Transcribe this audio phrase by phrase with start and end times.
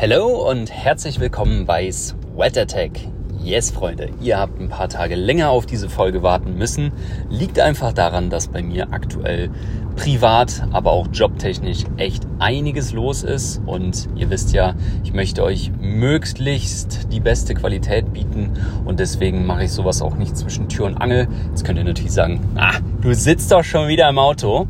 [0.00, 3.00] Hallo und herzlich willkommen bei Sweat Attack.
[3.42, 6.92] Yes, Freunde, ihr habt ein paar Tage länger auf diese Folge warten müssen.
[7.30, 9.50] Liegt einfach daran, dass bei mir aktuell
[9.96, 13.60] privat, aber auch jobtechnisch echt einiges los ist.
[13.66, 18.52] Und ihr wisst ja, ich möchte euch möglichst die beste Qualität bieten.
[18.84, 21.26] Und deswegen mache ich sowas auch nicht zwischen Tür und Angel.
[21.48, 24.68] Jetzt könnt ihr natürlich sagen, ah, du sitzt doch schon wieder im Auto.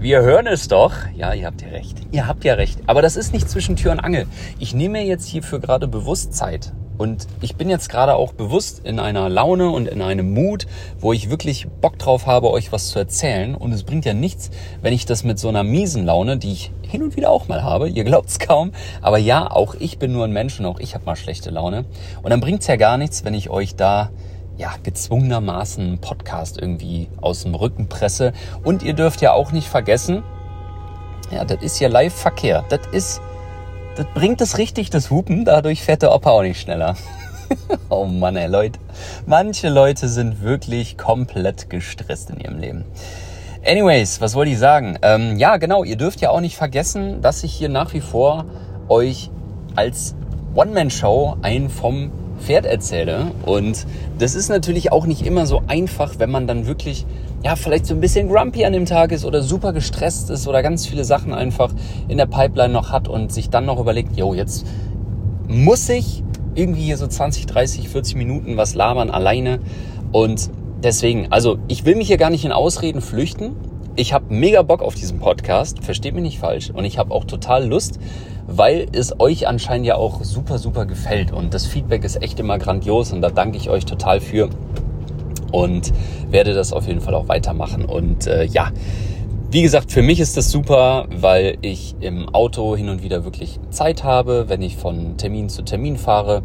[0.00, 0.94] Wir hören es doch.
[1.14, 1.98] Ja, ihr habt ja recht.
[2.10, 2.80] Ihr habt ja recht.
[2.86, 4.26] Aber das ist nicht zwischen Tür und Angel.
[4.58, 6.72] Ich nehme mir jetzt hierfür gerade bewusst Zeit.
[6.96, 10.66] Und ich bin jetzt gerade auch bewusst in einer Laune und in einem Mut,
[11.00, 13.54] wo ich wirklich Bock drauf habe, euch was zu erzählen.
[13.54, 16.72] Und es bringt ja nichts, wenn ich das mit so einer miesen Laune, die ich
[16.80, 18.72] hin und wieder auch mal habe, ihr glaubt's kaum,
[19.02, 21.84] aber ja, auch ich bin nur ein Mensch und auch ich habe mal schlechte Laune.
[22.22, 24.10] Und dann bringt's ja gar nichts, wenn ich euch da
[24.60, 28.34] ja, gezwungenermaßen einen Podcast irgendwie aus dem Rücken presse.
[28.62, 30.22] Und ihr dürft ja auch nicht vergessen,
[31.30, 32.64] ja, das ist ja Live-Verkehr.
[32.68, 33.22] Das ist,
[33.96, 35.46] das bringt es richtig, das Hupen.
[35.46, 36.94] Dadurch fährt der Opa auch nicht schneller.
[37.88, 38.78] oh Mann, ey, Leute.
[39.24, 42.84] Manche Leute sind wirklich komplett gestresst in ihrem Leben.
[43.64, 44.98] Anyways, was wollte ich sagen?
[45.00, 48.44] Ähm, ja, genau, ihr dürft ja auch nicht vergessen, dass ich hier nach wie vor
[48.88, 49.30] euch
[49.74, 50.14] als
[50.54, 53.32] One-Man-Show ein vom Pferd erzähle.
[53.44, 53.86] Und
[54.18, 57.06] das ist natürlich auch nicht immer so einfach, wenn man dann wirklich,
[57.44, 60.62] ja, vielleicht so ein bisschen grumpy an dem Tag ist oder super gestresst ist oder
[60.62, 61.72] ganz viele Sachen einfach
[62.08, 64.66] in der Pipeline noch hat und sich dann noch überlegt, jo, jetzt
[65.48, 66.22] muss ich
[66.54, 69.60] irgendwie hier so 20, 30, 40 Minuten was labern alleine.
[70.12, 70.50] Und
[70.82, 73.52] deswegen, also ich will mich hier gar nicht in Ausreden flüchten.
[74.00, 76.70] Ich habe mega Bock auf diesen Podcast, versteht mich nicht falsch.
[76.70, 78.00] Und ich habe auch total Lust,
[78.46, 81.32] weil es euch anscheinend ja auch super, super gefällt.
[81.32, 84.48] Und das Feedback ist echt immer grandios und da danke ich euch total für
[85.52, 85.92] und
[86.30, 87.84] werde das auf jeden Fall auch weitermachen.
[87.84, 88.70] Und äh, ja,
[89.50, 93.60] wie gesagt, für mich ist das super, weil ich im Auto hin und wieder wirklich
[93.68, 96.42] Zeit habe, wenn ich von Termin zu Termin fahre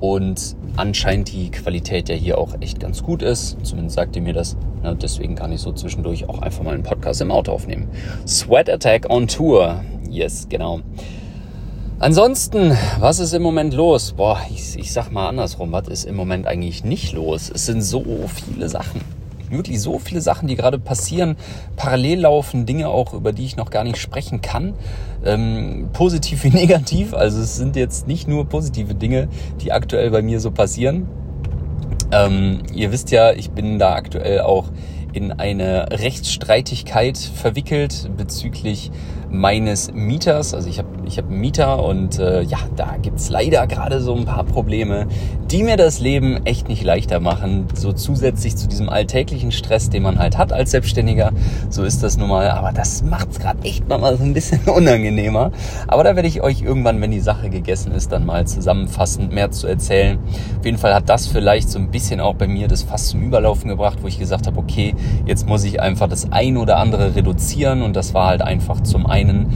[0.00, 3.56] und anscheinend die Qualität ja hier auch echt ganz gut ist.
[3.62, 4.56] Zumindest sagt ihr mir das.
[4.82, 7.88] Ja, deswegen kann ich so zwischendurch auch einfach mal einen Podcast im Auto aufnehmen.
[8.26, 9.82] Sweat Attack on Tour.
[10.10, 10.80] Yes, genau.
[12.00, 14.12] Ansonsten, was ist im Moment los?
[14.12, 17.50] Boah, ich, ich sag mal andersrum, was ist im Moment eigentlich nicht los?
[17.54, 19.00] Es sind so viele Sachen.
[19.54, 21.36] Wirklich so viele Sachen, die gerade passieren.
[21.76, 24.74] Parallel laufen Dinge auch, über die ich noch gar nicht sprechen kann.
[25.24, 27.14] Ähm, positiv wie negativ.
[27.14, 29.28] Also es sind jetzt nicht nur positive Dinge,
[29.60, 31.08] die aktuell bei mir so passieren.
[32.12, 34.66] Ähm, ihr wisst ja, ich bin da aktuell auch
[35.12, 38.90] in eine Rechtsstreitigkeit verwickelt bezüglich
[39.34, 40.54] meines Mieters.
[40.54, 44.14] Also ich habe ich hab einen Mieter und äh, ja, da gibt's leider gerade so
[44.14, 45.06] ein paar Probleme,
[45.50, 47.66] die mir das Leben echt nicht leichter machen.
[47.74, 51.32] So zusätzlich zu diesem alltäglichen Stress, den man halt hat als Selbstständiger.
[51.68, 52.50] So ist das nun mal.
[52.50, 55.50] Aber das macht's gerade echt mal so ein bisschen unangenehmer.
[55.88, 59.50] Aber da werde ich euch irgendwann, wenn die Sache gegessen ist, dann mal zusammenfassend mehr
[59.50, 60.18] zu erzählen.
[60.58, 63.22] Auf jeden Fall hat das vielleicht so ein bisschen auch bei mir das Fass zum
[63.22, 64.94] Überlaufen gebracht, wo ich gesagt habe, okay,
[65.26, 67.82] jetzt muss ich einfach das ein oder andere reduzieren.
[67.82, 69.52] Und das war halt einfach zum einen einen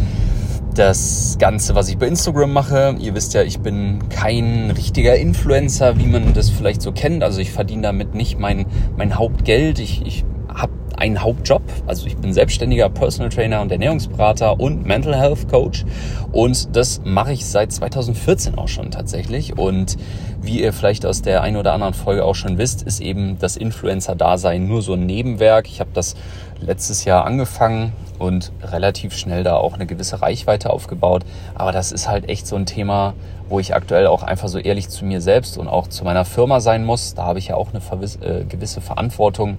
[0.75, 2.95] das Ganze, was ich bei Instagram mache.
[3.01, 7.25] Ihr wisst ja, ich bin kein richtiger Influencer, wie man das vielleicht so kennt.
[7.25, 9.81] Also ich verdiene damit nicht mein, mein Hauptgeld.
[9.81, 10.25] Ich, ich
[10.59, 11.63] habe einen Hauptjob.
[11.87, 15.85] Also ich bin selbstständiger Personal Trainer und Ernährungsberater und Mental Health Coach.
[16.33, 19.57] Und das mache ich seit 2014 auch schon tatsächlich.
[19.57, 19.97] Und
[20.43, 23.57] wie ihr vielleicht aus der einen oder anderen Folge auch schon wisst, ist eben das
[23.57, 25.69] Influencer-Dasein nur so ein Nebenwerk.
[25.69, 26.17] Ich habe das
[26.61, 31.25] letztes Jahr angefangen und relativ schnell da auch eine gewisse Reichweite aufgebaut.
[31.55, 33.15] Aber das ist halt echt so ein Thema,
[33.49, 36.59] wo ich aktuell auch einfach so ehrlich zu mir selbst und auch zu meiner Firma
[36.59, 37.15] sein muss.
[37.15, 37.81] Da habe ich ja auch eine
[38.21, 39.59] äh, gewisse Verantwortung,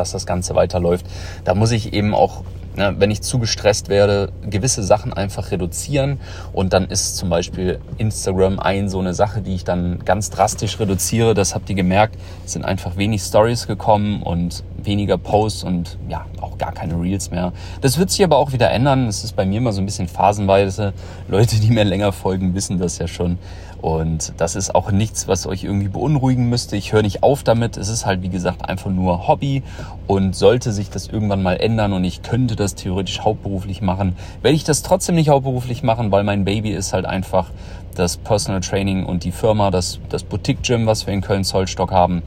[0.00, 1.06] dass das Ganze weiterläuft.
[1.44, 2.42] Da muss ich eben auch
[2.76, 6.20] Ne, wenn ich zu gestresst werde, gewisse Sachen einfach reduzieren.
[6.52, 10.78] Und dann ist zum Beispiel Instagram ein so eine Sache, die ich dann ganz drastisch
[10.78, 11.34] reduziere.
[11.34, 12.16] Das habt ihr gemerkt.
[12.46, 17.32] Es sind einfach wenig Stories gekommen und weniger Posts und ja, auch gar keine Reels
[17.32, 17.52] mehr.
[17.80, 19.08] Das wird sich aber auch wieder ändern.
[19.08, 20.92] Es ist bei mir immer so ein bisschen phasenweise.
[21.28, 23.38] Leute, die mir länger folgen, wissen das ja schon.
[23.80, 26.76] Und das ist auch nichts, was euch irgendwie beunruhigen müsste.
[26.76, 27.76] Ich höre nicht auf damit.
[27.76, 29.62] Es ist halt, wie gesagt, einfach nur Hobby.
[30.06, 34.56] Und sollte sich das irgendwann mal ändern und ich könnte das theoretisch hauptberuflich machen, werde
[34.56, 37.50] ich das trotzdem nicht hauptberuflich machen, weil mein Baby ist halt einfach
[37.94, 42.22] das Personal Training und die Firma, das, das Boutique Gym, was wir in Köln-Zollstock haben.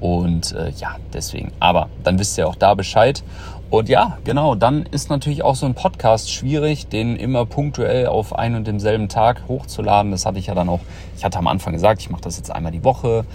[0.00, 1.52] Und äh, ja, deswegen.
[1.58, 3.22] Aber dann wisst ihr auch da Bescheid.
[3.70, 8.34] Und ja, genau, dann ist natürlich auch so ein Podcast schwierig, den immer punktuell auf
[8.34, 10.10] einen und demselben Tag hochzuladen.
[10.10, 10.80] Das hatte ich ja dann auch,
[11.16, 13.26] ich hatte am Anfang gesagt, ich mache das jetzt einmal die Woche.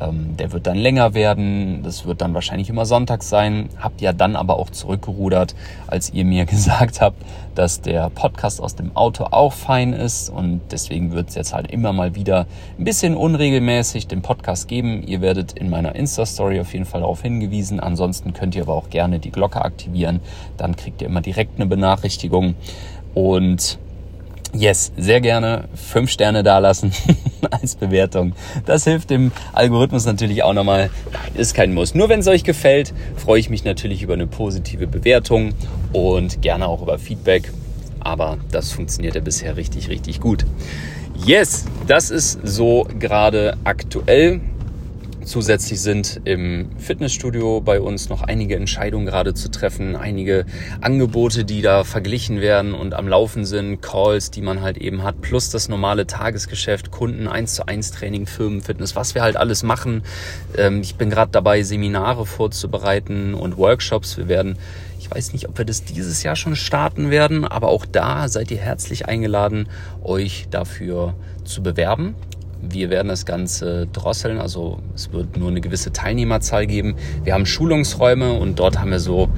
[0.00, 1.82] Ähm, der wird dann länger werden.
[1.82, 3.68] Das wird dann wahrscheinlich immer sonntags sein.
[3.78, 5.54] Habt ja dann aber auch zurückgerudert,
[5.86, 7.22] als ihr mir gesagt habt,
[7.54, 10.30] dass der Podcast aus dem Auto auch fein ist.
[10.30, 12.46] Und deswegen wird es jetzt halt immer mal wieder
[12.78, 15.02] ein bisschen unregelmäßig den Podcast geben.
[15.06, 17.80] Ihr werdet in meiner Insta-Story auf jeden Fall darauf hingewiesen.
[17.80, 20.20] Ansonsten könnt ihr aber auch gerne die Glocke aktivieren.
[20.56, 22.54] Dann kriegt ihr immer direkt eine Benachrichtigung.
[23.14, 23.78] Und
[24.52, 26.92] Yes, sehr gerne fünf Sterne dalassen
[27.50, 28.32] als Bewertung.
[28.66, 30.90] Das hilft dem Algorithmus natürlich auch nochmal.
[31.34, 31.94] Ist kein Muss.
[31.94, 35.54] Nur wenn es euch gefällt, freue ich mich natürlich über eine positive Bewertung
[35.92, 37.52] und gerne auch über Feedback.
[38.00, 40.44] Aber das funktioniert ja bisher richtig, richtig gut.
[41.24, 44.40] Yes, das ist so gerade aktuell.
[45.30, 50.44] Zusätzlich sind im Fitnessstudio bei uns noch einige Entscheidungen gerade zu treffen, einige
[50.80, 55.20] Angebote, die da verglichen werden und am Laufen sind, Calls, die man halt eben hat,
[55.20, 60.02] plus das normale Tagesgeschäft, Kunden, 1 zu 1 Training, Firmenfitness, was wir halt alles machen.
[60.58, 64.16] Ähm, ich bin gerade dabei, Seminare vorzubereiten und Workshops.
[64.16, 64.58] Wir werden
[64.98, 68.50] ich weiß nicht, ob wir das dieses Jahr schon starten werden, aber auch da seid
[68.50, 69.68] ihr herzlich eingeladen,
[70.02, 72.16] euch dafür zu bewerben.
[72.62, 76.96] Wir werden das Ganze drosseln, also es wird nur eine gewisse Teilnehmerzahl geben.
[77.24, 79.28] Wir haben Schulungsräume und dort haben wir so,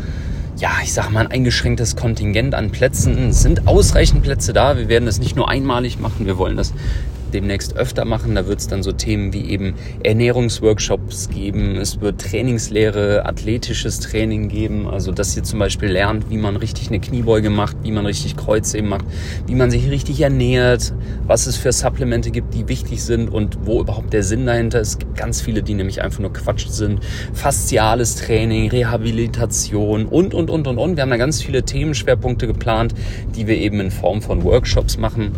[0.56, 3.28] ja, ich sag mal, ein eingeschränktes Kontingent an Plätzen.
[3.28, 4.76] Es sind ausreichend Plätze da.
[4.76, 6.72] Wir werden das nicht nur einmalig machen, wir wollen das
[7.34, 8.34] demnächst öfter machen.
[8.34, 11.76] Da wird es dann so Themen wie eben Ernährungsworkshops geben.
[11.76, 14.88] Es wird Trainingslehre, athletisches Training geben.
[14.88, 18.36] Also, dass ihr zum Beispiel lernt, wie man richtig eine Kniebeuge macht, wie man richtig
[18.36, 19.04] Kreuzheben macht,
[19.46, 20.92] wie man sich richtig ernährt,
[21.26, 24.88] was es für Supplemente gibt, die wichtig sind und wo überhaupt der Sinn dahinter ist.
[24.88, 27.00] Es gibt ganz viele, die nämlich einfach nur Quatsch sind.
[27.32, 30.96] Fasziales Training, Rehabilitation und, und, und, und, und.
[30.96, 32.94] Wir haben da ganz viele Themenschwerpunkte geplant,
[33.34, 35.32] die wir eben in Form von Workshops machen.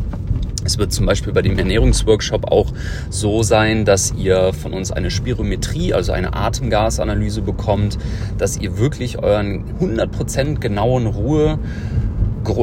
[0.64, 2.72] Es wird zum Beispiel bei dem Ernährungsworkshop auch
[3.10, 7.98] so sein, dass ihr von uns eine Spirometrie, also eine Atemgasanalyse bekommt,
[8.38, 11.58] dass ihr wirklich euren 100% genauen Ruhe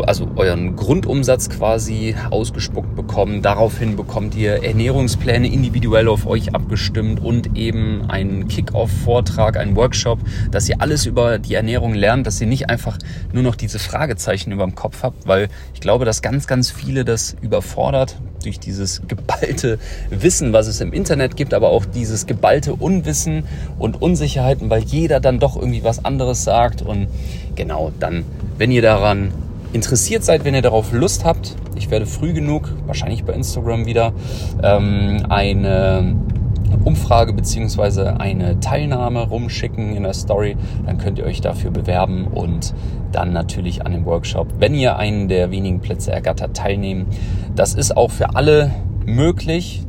[0.06, 3.42] also euren Grundumsatz quasi ausgespuckt bekommen.
[3.42, 10.20] Daraufhin bekommt ihr Ernährungspläne individuell auf euch abgestimmt und eben einen Kick-Off-Vortrag, einen Workshop,
[10.52, 12.98] dass ihr alles über die Ernährung lernt, dass ihr nicht einfach
[13.34, 17.04] nur noch diese Fragezeichen über dem Kopf habt, weil ich glaube, dass ganz, ganz viele
[17.04, 19.80] das überfordert durch dieses geballte
[20.10, 23.46] Wissen, was es im Internet gibt, aber auch dieses geballte Unwissen
[23.80, 27.08] und Unsicherheiten, weil jeder dann doch irgendwie was anderes sagt und
[27.56, 28.24] genau dann,
[28.58, 29.32] wenn ihr daran
[29.74, 34.14] interessiert seid, wenn ihr darauf Lust habt, ich werde früh genug, wahrscheinlich bei Instagram wieder,
[34.64, 36.16] ähm, eine
[36.84, 40.58] Umfrage beziehungsweise eine Teilnahme rumschicken in der Story.
[40.86, 42.74] Dann könnt ihr euch dafür bewerben und
[43.12, 47.08] dann natürlich an dem Workshop, wenn ihr einen der wenigen Plätze ergattert, teilnehmen.
[47.56, 48.72] Das ist auch für alle
[49.06, 49.86] möglich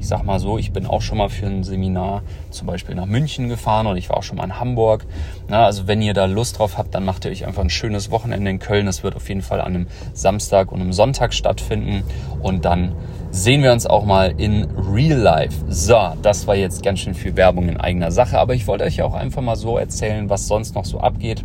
[0.00, 3.06] ich sag mal so, ich bin auch schon mal für ein Seminar zum Beispiel nach
[3.06, 5.06] München gefahren und ich war auch schon mal in Hamburg.
[5.48, 8.10] Na, also wenn ihr da Lust drauf habt, dann macht ihr euch einfach ein schönes
[8.10, 8.86] Wochenende in Köln.
[8.86, 12.04] Das wird auf jeden Fall an einem Samstag und einem Sonntag stattfinden
[12.42, 12.94] und dann
[13.30, 15.64] sehen wir uns auch mal in Real Life.
[15.68, 19.02] So, das war jetzt ganz schön viel Werbung in eigener Sache, aber ich wollte euch
[19.02, 21.44] auch einfach mal so erzählen, was sonst noch so abgeht.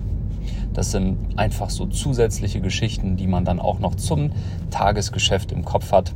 [0.74, 4.32] Das sind einfach so zusätzliche Geschichten, die man dann auch noch zum
[4.72, 6.14] Tagesgeschäft im Kopf hat.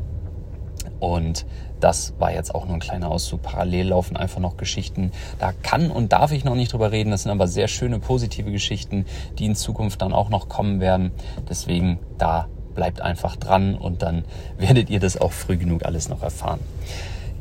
[0.99, 1.45] Und
[1.79, 3.41] das war jetzt auch nur ein kleiner Auszug.
[3.41, 5.12] Parallel laufen einfach noch Geschichten.
[5.39, 7.12] Da kann und darf ich noch nicht drüber reden.
[7.12, 9.06] Das sind aber sehr schöne, positive Geschichten,
[9.38, 11.12] die in Zukunft dann auch noch kommen werden.
[11.50, 14.25] Deswegen da bleibt einfach dran und dann
[14.57, 16.59] werdet ihr das auch früh genug alles noch erfahren.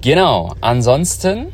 [0.01, 0.55] Genau.
[0.61, 1.47] Ansonsten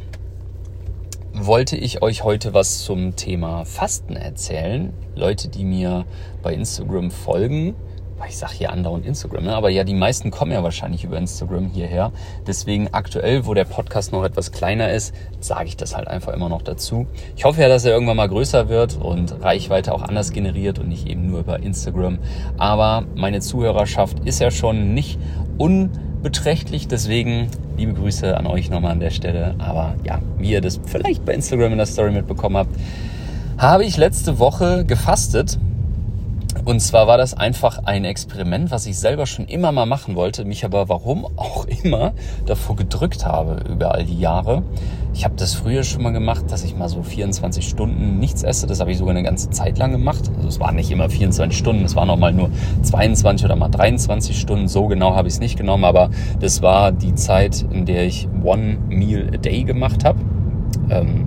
[1.35, 4.93] wollte ich euch heute was zum Thema Fasten erzählen.
[5.15, 6.05] Leute, die mir
[6.43, 7.75] bei Instagram folgen,
[8.29, 9.55] ich sage hier andauernd Instagram, ne?
[9.55, 12.13] aber ja, die meisten kommen ja wahrscheinlich über Instagram hierher.
[12.47, 16.49] Deswegen aktuell, wo der Podcast noch etwas kleiner ist, sage ich das halt einfach immer
[16.49, 17.07] noch dazu.
[17.37, 20.89] Ich hoffe ja, dass er irgendwann mal größer wird und Reichweite auch anders generiert und
[20.89, 22.19] nicht eben nur über Instagram.
[22.59, 25.19] Aber meine Zuhörerschaft ist ja schon nicht
[25.59, 29.55] unbeträchtlich, deswegen liebe Grüße an euch nochmal an der Stelle.
[29.59, 32.75] Aber ja, wie ihr das vielleicht bei Instagram in der Story mitbekommen habt,
[33.59, 35.59] habe ich letzte Woche gefastet
[36.65, 40.45] und zwar war das einfach ein Experiment, was ich selber schon immer mal machen wollte,
[40.45, 42.13] mich aber warum auch immer
[42.47, 44.63] davor gedrückt habe über all die Jahre.
[45.15, 48.67] Ich habe das früher schon mal gemacht, dass ich mal so 24 Stunden nichts esse.
[48.67, 50.31] Das habe ich sogar eine ganze Zeit lang gemacht.
[50.37, 52.51] Also es waren nicht immer 24 Stunden, es waren auch mal nur
[52.83, 54.69] 22 oder mal 23 Stunden.
[54.69, 58.29] So genau habe ich es nicht genommen, aber das war die Zeit, in der ich
[58.43, 60.21] One Meal a Day gemacht habe.
[60.91, 61.27] Ähm,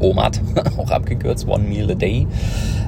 [0.00, 0.40] OMAD,
[0.78, 2.26] auch abgekürzt, One Meal a Day.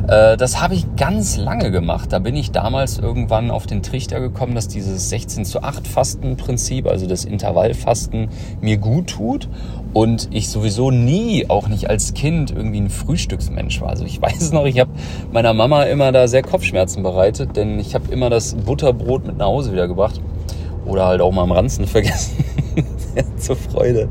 [0.08, 2.12] Äh, das habe ich ganz lange gemacht.
[2.12, 6.86] Da bin ich damals irgendwann auf den Trichter gekommen, dass dieses 16 zu 8 Fastenprinzip,
[6.86, 8.28] also das Intervallfasten,
[8.60, 9.48] mir gut tut.
[9.92, 13.88] Und ich sowieso nie, auch nicht als Kind, irgendwie ein Frühstücksmensch war.
[13.88, 14.90] Also ich weiß noch, ich habe
[15.32, 19.46] meiner Mama immer da sehr Kopfschmerzen bereitet, denn ich habe immer das Butterbrot mit nach
[19.46, 20.20] Hause wieder gebracht.
[20.84, 22.44] Oder halt auch mal am Ranzen vergessen.
[23.38, 24.08] zur Freude.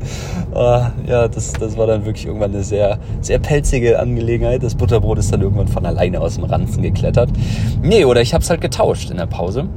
[0.54, 4.62] Ah, ja, das, das war dann wirklich irgendwann eine sehr, sehr pelzige Angelegenheit.
[4.62, 7.30] Das Butterbrot ist dann irgendwann von alleine aus dem Ranzen geklettert.
[7.82, 9.68] Nee, oder ich habe es halt getauscht in der Pause.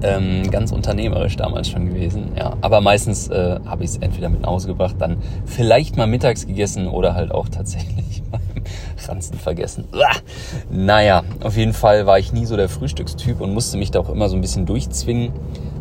[0.00, 2.32] Ähm, ganz unternehmerisch damals schon gewesen.
[2.36, 6.06] Ja, aber meistens äh, habe ich es entweder mit nach Hause gebracht, dann vielleicht mal
[6.06, 8.40] mittags gegessen oder halt auch tatsächlich beim
[9.08, 9.86] Ranzen vergessen.
[9.92, 10.14] Uah.
[10.70, 14.08] Naja, auf jeden Fall war ich nie so der Frühstückstyp und musste mich da auch
[14.08, 15.32] immer so ein bisschen durchzwingen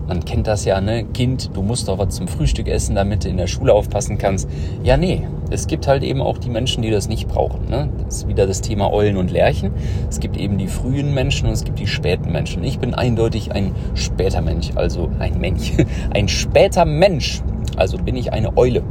[0.08, 1.04] man kennt das ja, ne?
[1.04, 4.50] Kind, du musst doch was zum Frühstück essen, damit du in der Schule aufpassen kannst.
[4.84, 5.28] Ja, nee.
[5.50, 7.70] Es gibt halt eben auch die Menschen, die das nicht brauchen.
[7.70, 7.90] Ne?
[8.04, 9.72] Das ist wieder das Thema Eulen und Lerchen.
[10.10, 12.64] Es gibt eben die frühen Menschen und es gibt die späten Menschen.
[12.66, 15.72] Ich bin eindeutig ein später Mensch, also ein Mensch.
[16.14, 17.42] Ein später Mensch.
[17.78, 18.84] Also bin ich eine Eule.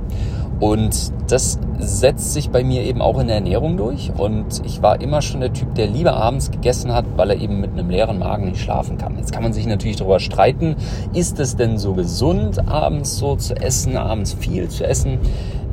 [0.58, 4.10] Und das setzt sich bei mir eben auch in der Ernährung durch.
[4.16, 7.60] Und ich war immer schon der Typ, der lieber abends gegessen hat, weil er eben
[7.60, 9.16] mit einem leeren Magen nicht schlafen kann.
[9.18, 10.76] Jetzt kann man sich natürlich darüber streiten,
[11.12, 15.18] ist es denn so gesund, abends so zu essen, abends viel zu essen?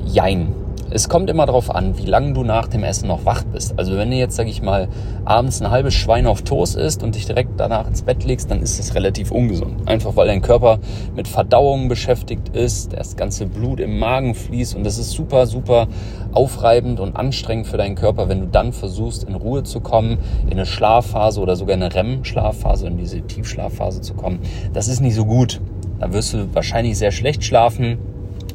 [0.06, 0.54] Jein.
[0.96, 3.80] Es kommt immer darauf an, wie lange du nach dem Essen noch wach bist.
[3.80, 4.90] Also wenn du jetzt, sag ich mal,
[5.26, 8.62] abends ein halbes Schwein auf Toast isst und dich direkt danach ins Bett legst, dann
[8.62, 9.88] ist das relativ ungesund.
[9.88, 10.78] Einfach weil dein Körper
[11.16, 15.88] mit Verdauung beschäftigt ist, das ganze Blut im Magen fließt und das ist super, super
[16.32, 20.52] aufreibend und anstrengend für deinen Körper, wenn du dann versuchst, in Ruhe zu kommen, in
[20.52, 24.42] eine Schlafphase oder sogar eine REM-Schlafphase, in diese Tiefschlafphase zu kommen.
[24.74, 25.60] Das ist nicht so gut.
[26.00, 27.98] Da wirst du wahrscheinlich sehr schlecht schlafen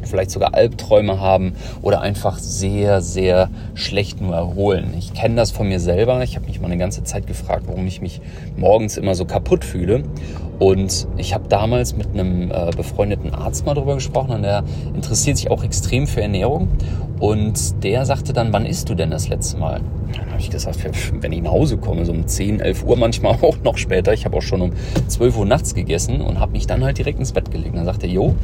[0.02, 4.94] vielleicht sogar Albträume haben oder einfach sehr, sehr schlecht nur erholen.
[4.96, 6.22] Ich kenne das von mir selber.
[6.22, 8.20] Ich habe mich mal eine ganze Zeit gefragt, warum ich mich
[8.56, 10.04] morgens immer so kaputt fühle.
[10.58, 15.36] Und ich habe damals mit einem äh, befreundeten Arzt mal darüber gesprochen und der interessiert
[15.36, 16.68] sich auch extrem für Ernährung.
[17.20, 19.80] Und der sagte dann, wann isst du denn das letzte Mal?
[20.16, 20.78] Dann habe ich gesagt,
[21.20, 24.12] wenn ich nach Hause komme, so um 10, 11 Uhr, manchmal auch noch später.
[24.12, 24.72] Ich habe auch schon um
[25.06, 27.76] 12 Uhr nachts gegessen und habe mich dann halt direkt ins Bett gelegt.
[27.76, 28.34] Dann sagte er, jo,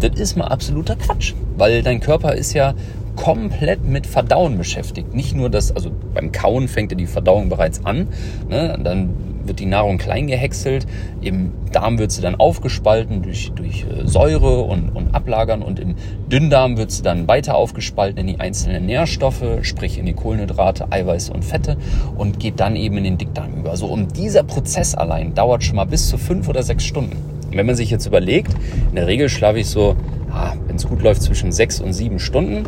[0.00, 2.74] das ist mal absoluter Quatsch, weil dein Körper ist ja
[3.16, 5.14] komplett mit Verdauen beschäftigt.
[5.14, 8.08] Nicht nur das, also beim Kauen fängt ja die Verdauung bereits an.
[8.48, 8.78] Ne?
[8.82, 9.10] Dann
[9.46, 10.86] wird die Nahrung klein gehäckselt,
[11.20, 15.94] im Darm wird sie dann aufgespalten durch, durch äh, Säure und, und Ablagern und im
[16.30, 21.32] Dünndarm wird sie dann weiter aufgespalten in die einzelnen Nährstoffe, sprich in die Kohlenhydrate, Eiweiße
[21.32, 21.76] und Fette
[22.16, 23.76] und geht dann eben in den Dickdarm über.
[23.76, 27.16] So, und dieser Prozess allein dauert schon mal bis zu fünf oder sechs Stunden.
[27.50, 28.52] Wenn man sich jetzt überlegt,
[28.90, 29.96] in der Regel schlafe ich so,
[30.30, 32.64] ah, wenn es gut läuft, zwischen sechs und sieben Stunden.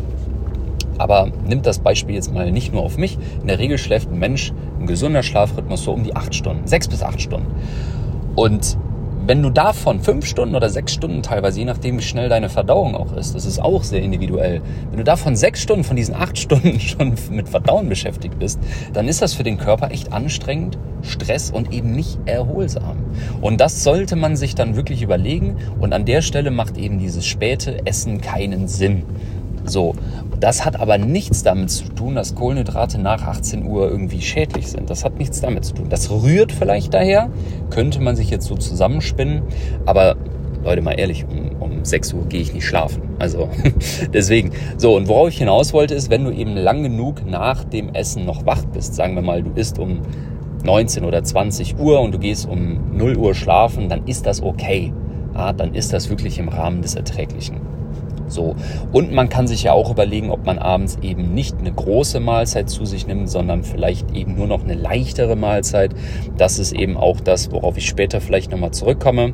[0.97, 3.17] Aber nimmt das Beispiel jetzt mal nicht nur auf mich.
[3.41, 6.87] In der Regel schläft ein Mensch, ein gesunder Schlafrhythmus so um die acht Stunden, sechs
[6.87, 7.47] bis acht Stunden.
[8.35, 8.77] Und
[9.27, 12.95] wenn du davon fünf Stunden oder sechs Stunden teilweise, je nachdem wie schnell deine Verdauung
[12.95, 16.37] auch ist, das ist auch sehr individuell, wenn du davon sechs Stunden von diesen acht
[16.37, 18.57] Stunden schon mit Verdauen beschäftigt bist,
[18.93, 22.97] dann ist das für den Körper echt anstrengend, Stress und eben nicht erholsam.
[23.41, 27.25] Und das sollte man sich dann wirklich überlegen und an der Stelle macht eben dieses
[27.25, 29.03] späte Essen keinen Sinn.
[29.67, 29.95] So,
[30.39, 34.89] das hat aber nichts damit zu tun, dass Kohlenhydrate nach 18 Uhr irgendwie schädlich sind.
[34.89, 35.87] Das hat nichts damit zu tun.
[35.89, 37.29] Das rührt vielleicht daher,
[37.69, 39.43] könnte man sich jetzt so zusammenspinnen,
[39.85, 40.15] aber
[40.63, 43.01] Leute, mal ehrlich, um, um 6 Uhr gehe ich nicht schlafen.
[43.19, 43.49] Also
[44.13, 44.51] deswegen.
[44.77, 48.25] So, und worauf ich hinaus wollte, ist, wenn du eben lang genug nach dem Essen
[48.25, 50.01] noch wach bist, sagen wir mal, du isst um
[50.63, 54.93] 19 oder 20 Uhr und du gehst um 0 Uhr schlafen, dann ist das okay.
[55.33, 57.66] Ja, dann ist das wirklich im Rahmen des Erträglichen.
[58.27, 58.55] So.
[58.91, 62.69] Und man kann sich ja auch überlegen, ob man abends eben nicht eine große Mahlzeit
[62.69, 65.91] zu sich nimmt, sondern vielleicht eben nur noch eine leichtere Mahlzeit.
[66.37, 69.33] Das ist eben auch das, worauf ich später vielleicht nochmal zurückkomme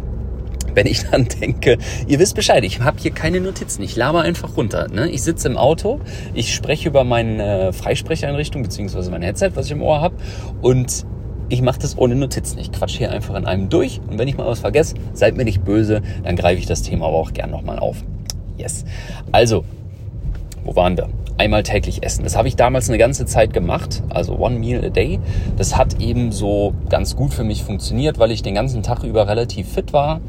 [0.75, 4.57] wenn ich dann denke, ihr wisst Bescheid, ich habe hier keine Notizen, ich laber einfach
[4.57, 4.87] runter.
[4.89, 5.09] Ne?
[5.09, 5.99] Ich sitze im Auto,
[6.33, 10.15] ich spreche über meine Freisprecheinrichtung beziehungsweise mein Headset, was ich im Ohr habe
[10.61, 11.05] und
[11.49, 12.57] ich mache das ohne Notizen.
[12.59, 15.45] Ich quatsch hier einfach in einem durch und wenn ich mal was vergesse, seid mir
[15.45, 18.03] nicht böse, dann greife ich das Thema aber auch gern nochmal auf.
[18.57, 18.85] Yes.
[19.31, 19.63] Also,
[20.63, 21.09] wo waren wir?
[21.37, 22.23] Einmal täglich essen.
[22.23, 25.19] Das habe ich damals eine ganze Zeit gemacht, also one meal a day.
[25.57, 29.27] Das hat eben so ganz gut für mich funktioniert, weil ich den ganzen Tag über
[29.27, 30.21] relativ fit war.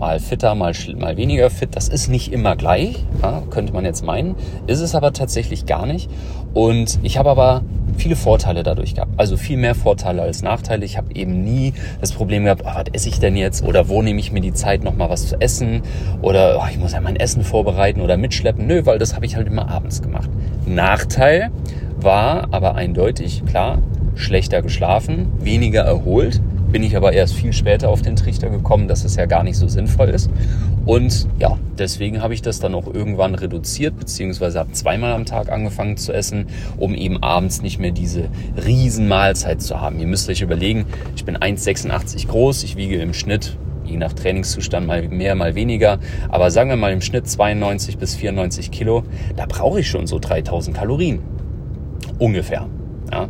[0.00, 1.76] Mal fitter, mal, mal weniger fit.
[1.76, 4.34] Das ist nicht immer gleich, ja, könnte man jetzt meinen.
[4.66, 6.08] Ist es aber tatsächlich gar nicht.
[6.54, 7.62] Und ich habe aber
[7.98, 9.12] viele Vorteile dadurch gehabt.
[9.18, 10.86] Also viel mehr Vorteile als Nachteile.
[10.86, 13.62] Ich habe eben nie das Problem gehabt, oh, was esse ich denn jetzt?
[13.62, 15.82] Oder wo nehme ich mir die Zeit, nochmal was zu essen?
[16.22, 18.66] Oder oh, ich muss ja mein Essen vorbereiten oder mitschleppen.
[18.66, 20.30] Nö, weil das habe ich halt immer abends gemacht.
[20.64, 21.50] Nachteil
[22.00, 23.82] war aber eindeutig, klar,
[24.14, 26.40] schlechter geschlafen, weniger erholt.
[26.72, 29.56] Bin ich aber erst viel später auf den Trichter gekommen, dass es ja gar nicht
[29.56, 30.30] so sinnvoll ist.
[30.86, 35.50] Und ja, deswegen habe ich das dann auch irgendwann reduziert, beziehungsweise habe zweimal am Tag
[35.50, 36.46] angefangen zu essen,
[36.76, 38.28] um eben abends nicht mehr diese
[38.64, 39.98] riesen Mahlzeit zu haben.
[39.98, 40.86] Ihr müsst euch überlegen,
[41.16, 45.98] ich bin 1,86 groß, ich wiege im Schnitt je nach Trainingszustand mal mehr, mal weniger.
[46.28, 49.02] Aber sagen wir mal im Schnitt 92 bis 94 Kilo,
[49.36, 51.20] da brauche ich schon so 3000 Kalorien.
[52.18, 52.66] Ungefähr.
[53.12, 53.28] Ja.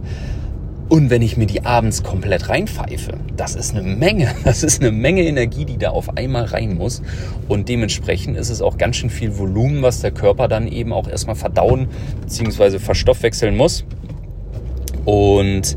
[0.90, 4.35] Und wenn ich mir die abends komplett reinpfeife, das ist eine Menge.
[4.44, 7.00] Das ist eine Menge Energie, die da auf einmal rein muss.
[7.49, 11.06] Und dementsprechend ist es auch ganz schön viel Volumen, was der Körper dann eben auch
[11.06, 11.88] erstmal verdauen
[12.23, 12.80] bzw.
[12.80, 13.85] verstoffwechseln muss.
[15.04, 15.76] Und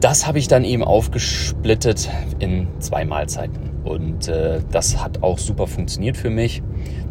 [0.00, 2.10] das habe ich dann eben aufgesplittet
[2.40, 3.70] in zwei Mahlzeiten.
[3.88, 6.62] Und äh, das hat auch super funktioniert für mich.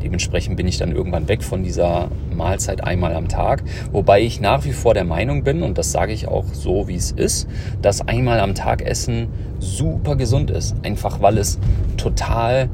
[0.04, 3.64] Dementsprechend bin ich dann irgendwann weg von dieser Mahlzeit einmal am Tag.
[3.92, 6.96] Wobei ich nach wie vor der Meinung bin, und das sage ich auch so, wie
[6.96, 7.48] es ist,
[7.82, 10.76] dass einmal am Tag Essen super gesund ist.
[10.84, 11.58] Einfach weil es
[11.98, 12.70] total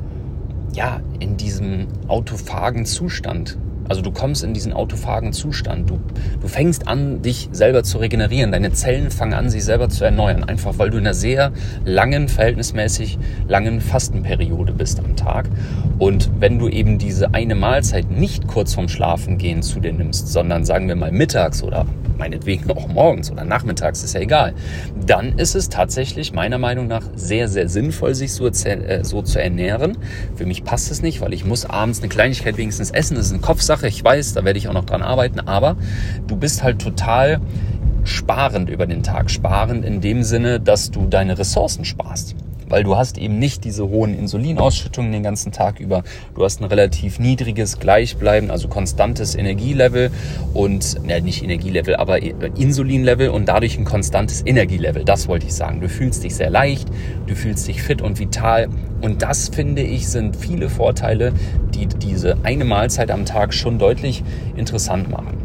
[0.73, 3.57] ja, in diesem autophagen Zustand
[3.89, 5.89] also du kommst in diesen autophagen Zustand.
[5.89, 5.99] Du,
[6.41, 8.51] du fängst an, dich selber zu regenerieren.
[8.51, 10.43] Deine Zellen fangen an, sich selber zu erneuern.
[10.43, 11.51] Einfach weil du in einer sehr
[11.85, 15.49] langen, verhältnismäßig langen Fastenperiode bist am Tag.
[15.99, 20.65] Und wenn du eben diese eine Mahlzeit nicht kurz vorm Schlafengehen zu dir nimmst, sondern
[20.65, 21.85] sagen wir mal mittags oder
[22.17, 24.53] meinetwegen auch morgens oder nachmittags, ist ja egal,
[25.05, 29.41] dann ist es tatsächlich meiner Meinung nach sehr, sehr sinnvoll, sich so, äh, so zu
[29.41, 29.97] ernähren.
[30.35, 33.15] Für mich passt es nicht, weil ich muss abends eine Kleinigkeit wenigstens essen.
[33.15, 35.75] Das ist eine Kopfsache, ich weiß, da werde ich auch noch dran arbeiten, aber
[36.27, 37.39] du bist halt total
[38.03, 39.31] sparend über den Tag.
[39.31, 42.35] Sparend in dem Sinne, dass du deine Ressourcen sparst
[42.73, 46.01] weil du hast eben nicht diese hohen Insulinausschüttungen den ganzen Tag über.
[46.33, 50.09] Du hast ein relativ niedriges, gleichbleiben, also konstantes Energielevel
[50.55, 55.05] und, ja, nicht Energielevel, aber Insulinlevel und dadurch ein konstantes Energielevel.
[55.05, 55.81] Das wollte ich sagen.
[55.81, 56.87] Du fühlst dich sehr leicht,
[57.27, 58.69] du fühlst dich fit und vital
[59.01, 61.31] und das finde ich sind viele Vorteile,
[61.75, 64.23] die diese eine Mahlzeit am Tag schon deutlich
[64.57, 65.42] interessant machen.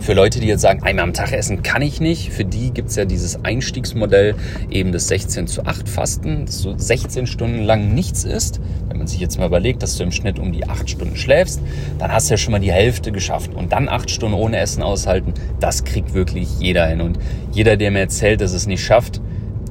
[0.00, 2.96] Für Leute, die jetzt sagen, einmal am Tag essen kann ich nicht, für die gibt's
[2.96, 4.34] ja dieses Einstiegsmodell
[4.70, 8.60] eben des 16 zu 8 Fasten, dass du 16 Stunden lang nichts isst.
[8.88, 11.60] Wenn man sich jetzt mal überlegt, dass du im Schnitt um die 8 Stunden schläfst,
[11.98, 13.52] dann hast du ja schon mal die Hälfte geschafft.
[13.54, 17.02] Und dann 8 Stunden ohne Essen aushalten, das kriegt wirklich jeder hin.
[17.02, 17.18] Und
[17.52, 19.20] jeder, der mir erzählt, dass es nicht schafft,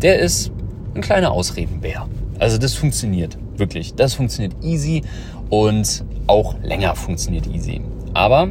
[0.04, 0.52] der ist
[0.94, 2.08] ein kleiner Ausredenbär.
[2.38, 3.96] Also das funktioniert, wirklich.
[3.96, 5.02] Das funktioniert easy
[5.50, 7.82] und auch länger funktioniert easy.
[8.14, 8.50] Aber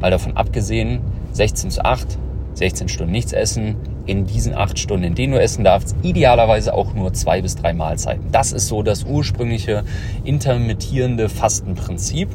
[0.00, 1.00] mal davon abgesehen,
[1.36, 2.18] 16 zu 8,
[2.54, 6.94] 16 Stunden nichts essen, in diesen 8 Stunden, in denen du essen darfst, idealerweise auch
[6.94, 8.24] nur zwei bis drei Mahlzeiten.
[8.32, 9.84] Das ist so das ursprüngliche
[10.24, 12.28] intermittierende Fastenprinzip.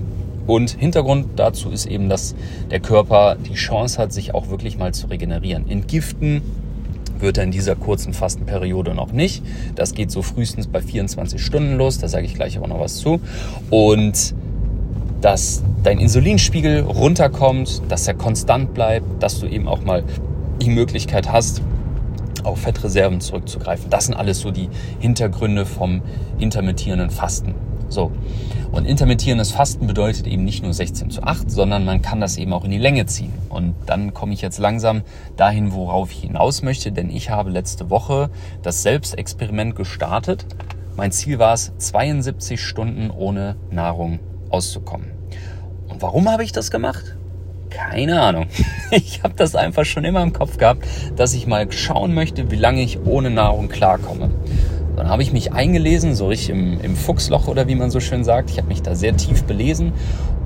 [0.48, 2.36] Und Hintergrund dazu ist eben, dass
[2.70, 5.70] der Körper die Chance hat, sich auch wirklich mal zu regenerieren.
[5.70, 6.42] Entgiften
[7.20, 9.44] wird er in dieser kurzen Fastenperiode noch nicht.
[9.76, 12.00] Das geht so frühestens bei 24 Stunden los.
[12.00, 13.22] Da sage ich gleich auch noch was zu.
[13.70, 14.36] Und
[15.22, 20.04] dass dein Insulinspiegel runterkommt, dass er konstant bleibt, dass du eben auch mal
[20.62, 21.62] die Möglichkeit hast,
[22.44, 23.90] auf Fettreserven zurückzugreifen.
[23.90, 26.02] Das sind alles so die Hintergründe vom
[26.40, 27.56] intermittierenden Fasten.
[27.90, 28.12] So.
[28.72, 32.54] Und intermittierendes Fasten bedeutet eben nicht nur 16 zu 8, sondern man kann das eben
[32.54, 33.34] auch in die Länge ziehen.
[33.50, 35.02] Und dann komme ich jetzt langsam
[35.36, 38.30] dahin, worauf ich hinaus möchte, denn ich habe letzte Woche
[38.64, 40.46] das Selbstexperiment gestartet.
[40.96, 44.20] Mein Ziel war es, 72 Stunden ohne Nahrung
[44.54, 45.12] auszukommen.
[45.88, 47.16] Und warum habe ich das gemacht?
[47.70, 48.48] Keine Ahnung.
[48.94, 50.86] Ich habe das einfach schon immer im Kopf gehabt,
[51.16, 54.30] dass ich mal schauen möchte, wie lange ich ohne Nahrung klarkomme.
[54.98, 58.26] Dann habe ich mich eingelesen, so richtig im, im Fuchsloch oder wie man so schön
[58.26, 58.50] sagt.
[58.50, 59.94] Ich habe mich da sehr tief belesen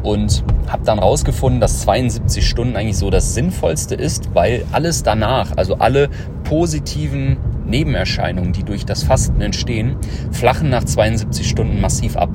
[0.03, 5.57] und habe dann rausgefunden, dass 72 Stunden eigentlich so das Sinnvollste ist, weil alles danach,
[5.57, 6.09] also alle
[6.43, 9.97] positiven Nebenerscheinungen, die durch das Fasten entstehen,
[10.31, 12.29] flachen nach 72 Stunden massiv ab.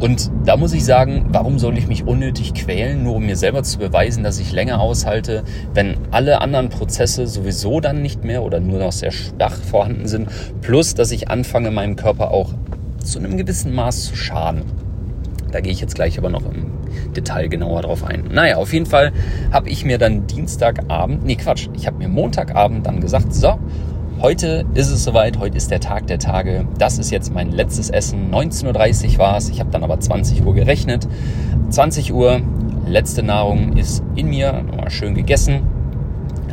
[0.00, 3.62] Und da muss ich sagen, warum soll ich mich unnötig quälen, nur um mir selber
[3.62, 5.44] zu beweisen, dass ich länger aushalte,
[5.74, 10.28] wenn alle anderen Prozesse sowieso dann nicht mehr oder nur noch sehr schwach vorhanden sind,
[10.60, 12.52] plus dass ich anfange, meinem Körper auch
[13.02, 14.62] zu einem gewissen Maß zu schaden.
[15.50, 16.66] Da gehe ich jetzt gleich aber noch im
[17.14, 18.24] Detail genauer drauf ein.
[18.32, 19.12] Naja, auf jeden Fall
[19.52, 23.58] habe ich mir dann Dienstagabend, nee Quatsch, ich habe mir Montagabend dann gesagt, so,
[24.22, 26.64] Heute ist es soweit, heute ist der Tag der Tage.
[26.78, 28.32] Das ist jetzt mein letztes Essen.
[28.32, 31.08] 19.30 Uhr war es, ich habe dann aber 20 Uhr gerechnet.
[31.70, 32.40] 20 Uhr,
[32.86, 35.62] letzte Nahrung ist in mir, nochmal schön gegessen.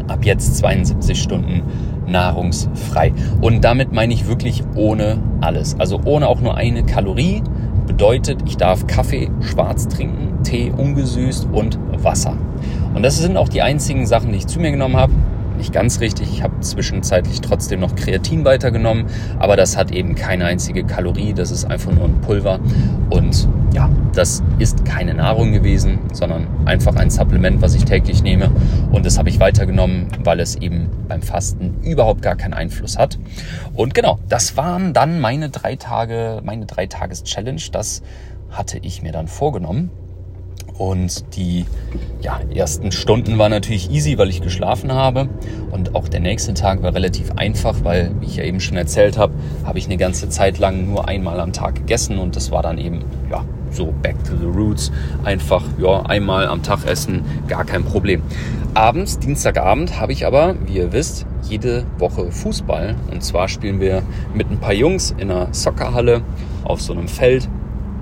[0.08, 1.62] ab jetzt 72 Stunden
[2.08, 3.14] nahrungsfrei.
[3.40, 5.80] Und damit meine ich wirklich ohne alles.
[5.80, 7.44] Also ohne auch nur eine Kalorie.
[7.86, 12.36] Bedeutet, ich darf Kaffee schwarz trinken, Tee ungesüßt und Wasser.
[12.96, 15.12] Und das sind auch die einzigen Sachen, die ich zu mir genommen habe
[15.60, 16.32] nicht ganz richtig.
[16.34, 19.06] Ich habe zwischenzeitlich trotzdem noch Kreatin weitergenommen,
[19.38, 21.34] aber das hat eben keine einzige Kalorie.
[21.34, 22.60] Das ist einfach nur ein Pulver.
[23.12, 28.50] Und ja, das ist keine Nahrung gewesen, sondern einfach ein Supplement, was ich täglich nehme.
[28.92, 33.20] Und das habe ich weitergenommen, weil es eben beim Fasten überhaupt gar keinen Einfluss hat.
[33.76, 37.62] Und genau, das waren dann meine drei Tage, meine drei Tages-Challenge.
[37.72, 38.02] Das
[38.50, 39.92] hatte ich mir dann vorgenommen.
[40.80, 41.66] Und die
[42.22, 45.28] ja, ersten Stunden waren natürlich easy, weil ich geschlafen habe.
[45.72, 49.18] Und auch der nächste Tag war relativ einfach, weil, wie ich ja eben schon erzählt
[49.18, 49.34] habe,
[49.66, 52.18] habe ich eine ganze Zeit lang nur einmal am Tag gegessen.
[52.18, 54.90] Und das war dann eben, ja, so back to the roots.
[55.26, 58.22] Einfach, ja, einmal am Tag essen, gar kein Problem.
[58.74, 62.96] Abends, Dienstagabend, habe ich aber, wie ihr wisst, jede Woche Fußball.
[63.12, 64.02] Und zwar spielen wir
[64.34, 66.22] mit ein paar Jungs in einer Soccerhalle
[66.64, 67.50] auf so einem Feld.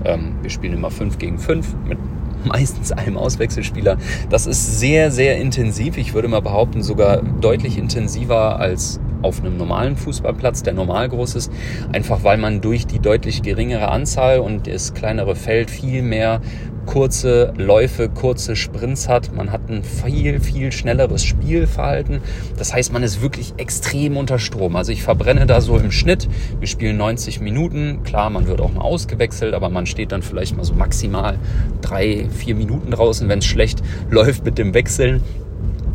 [0.05, 1.97] Ähm, wir spielen immer 5 gegen 5 mit
[2.45, 3.97] meistens einem Auswechselspieler.
[4.29, 5.97] Das ist sehr, sehr intensiv.
[5.97, 11.35] Ich würde mal behaupten, sogar deutlich intensiver als auf einem normalen Fußballplatz, der normal groß
[11.35, 11.51] ist,
[11.91, 16.41] einfach weil man durch die deutlich geringere Anzahl und das kleinere Feld viel mehr
[16.87, 19.31] kurze Läufe, kurze Sprints hat.
[19.31, 22.21] Man hat ein viel, viel schnelleres Spielverhalten.
[22.57, 24.75] Das heißt, man ist wirklich extrem unter Strom.
[24.75, 26.27] Also ich verbrenne da so im Schnitt.
[26.59, 28.01] Wir spielen 90 Minuten.
[28.03, 31.37] Klar, man wird auch mal ausgewechselt, aber man steht dann vielleicht mal so maximal
[31.81, 35.21] drei, vier Minuten draußen, wenn es schlecht läuft mit dem Wechseln.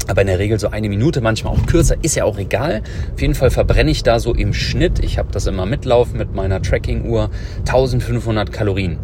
[0.09, 2.83] Aber in der Regel so eine Minute, manchmal auch kürzer, ist ja auch egal.
[3.15, 6.35] Auf jeden Fall verbrenne ich da so im Schnitt, ich habe das immer mitlaufen mit
[6.35, 8.99] meiner Tracking-Uhr, 1500 Kalorien.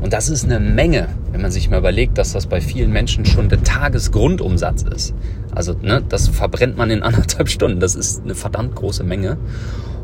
[0.00, 3.24] Und das ist eine Menge, wenn man sich mal überlegt, dass das bei vielen Menschen
[3.24, 5.14] schon der Tagesgrundumsatz ist.
[5.54, 7.80] Also ne, das verbrennt man in anderthalb Stunden.
[7.80, 9.38] Das ist eine verdammt große Menge.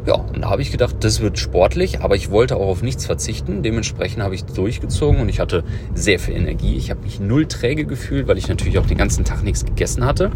[0.07, 3.07] Ja, und da habe ich gedacht, das wird sportlich, aber ich wollte auch auf nichts
[3.07, 3.63] verzichten.
[3.63, 5.63] Dementsprechend habe ich durchgezogen und ich hatte
[5.95, 6.75] sehr viel Energie.
[6.77, 10.05] Ich habe mich null träge gefühlt, weil ich natürlich auch den ganzen Tag nichts gegessen
[10.05, 10.31] hatte.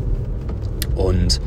[0.94, 1.40] Und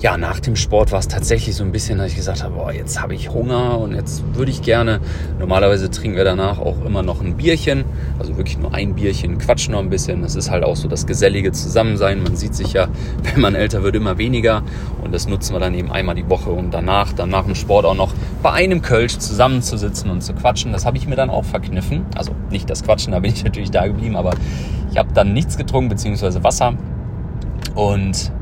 [0.00, 2.70] ja, nach dem Sport war es tatsächlich so ein bisschen, dass ich gesagt habe, boah,
[2.70, 5.00] jetzt habe ich Hunger und jetzt würde ich gerne.
[5.38, 7.84] Normalerweise trinken wir danach auch immer noch ein Bierchen,
[8.18, 10.20] also wirklich nur ein Bierchen, quatschen noch ein bisschen.
[10.20, 12.22] Das ist halt auch so das gesellige Zusammensein.
[12.22, 12.88] Man sieht sich ja,
[13.22, 14.62] wenn man älter wird, immer weniger
[15.02, 17.86] und das nutzen wir dann eben einmal die Woche und danach, dann nach dem Sport
[17.86, 20.72] auch noch bei einem Kölsch zusammenzusitzen und zu quatschen.
[20.72, 22.04] Das habe ich mir dann auch verkniffen.
[22.14, 24.34] Also nicht das Quatschen, da bin ich natürlich da geblieben, aber
[24.90, 26.74] ich habe dann nichts getrunken, beziehungsweise Wasser.
[27.74, 28.32] Und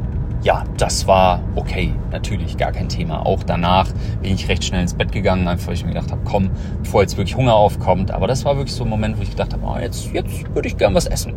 [0.45, 3.25] ja, das war okay, natürlich, gar kein Thema.
[3.25, 3.91] Auch danach
[4.23, 6.51] bin ich recht schnell ins Bett gegangen, einfach weil ich mir gedacht habe, komm,
[6.83, 8.11] bevor jetzt wirklich Hunger aufkommt.
[8.11, 10.69] Aber das war wirklich so ein Moment, wo ich gedacht habe, oh, jetzt, jetzt würde
[10.69, 11.33] ich gern was essen.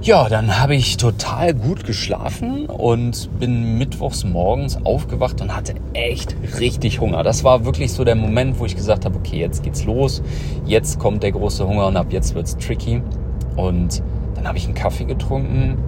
[0.00, 6.36] Ja, dann habe ich total gut geschlafen und bin mittwochs morgens aufgewacht und hatte echt
[6.60, 7.24] richtig Hunger.
[7.24, 10.22] Das war wirklich so der Moment, wo ich gesagt habe, okay, jetzt geht's los.
[10.64, 13.02] Jetzt kommt der große Hunger und ab jetzt wird's tricky.
[13.56, 14.04] Und
[14.36, 15.78] dann habe ich einen Kaffee getrunken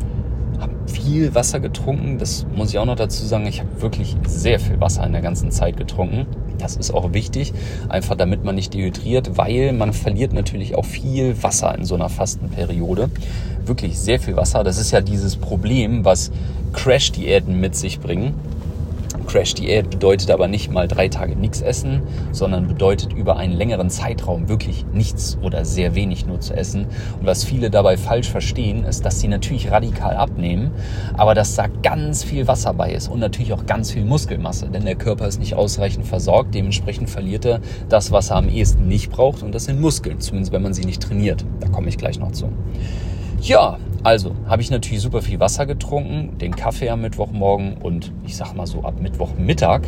[0.90, 2.18] viel Wasser getrunken.
[2.18, 3.46] Das muss ich auch noch dazu sagen.
[3.46, 6.26] Ich habe wirklich sehr viel Wasser in der ganzen Zeit getrunken.
[6.58, 7.54] Das ist auch wichtig,
[7.88, 12.10] einfach damit man nicht dehydriert, weil man verliert natürlich auch viel Wasser in so einer
[12.10, 13.08] Fastenperiode.
[13.64, 14.62] Wirklich sehr viel Wasser.
[14.62, 16.30] Das ist ja dieses Problem, was
[16.72, 18.34] Crash-Diäten mit sich bringen
[19.30, 24.48] Crash-Diät bedeutet aber nicht mal drei Tage nichts essen, sondern bedeutet über einen längeren Zeitraum
[24.48, 26.86] wirklich nichts oder sehr wenig nur zu essen.
[27.20, 30.72] Und was viele dabei falsch verstehen, ist, dass sie natürlich radikal abnehmen,
[31.16, 34.84] aber dass da ganz viel Wasser bei ist und natürlich auch ganz viel Muskelmasse, denn
[34.84, 36.52] der Körper ist nicht ausreichend versorgt.
[36.56, 40.52] Dementsprechend verliert er das, was er am ehesten nicht braucht und das sind Muskeln, zumindest
[40.52, 41.44] wenn man sie nicht trainiert.
[41.60, 42.50] Da komme ich gleich noch zu.
[43.40, 48.36] Ja, also habe ich natürlich super viel Wasser getrunken, den Kaffee am Mittwochmorgen und ich
[48.36, 49.82] sag mal so ab Mittwochmittag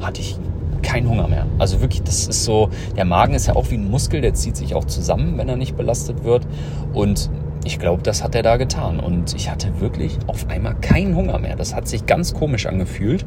[0.00, 0.36] hatte ich
[0.82, 1.46] keinen Hunger mehr.
[1.58, 4.56] Also wirklich, das ist so, der Magen ist ja auch wie ein Muskel, der zieht
[4.56, 6.46] sich auch zusammen, wenn er nicht belastet wird.
[6.92, 7.30] Und
[7.64, 8.98] ich glaube, das hat er da getan.
[8.98, 11.56] Und ich hatte wirklich auf einmal keinen Hunger mehr.
[11.56, 13.24] Das hat sich ganz komisch angefühlt.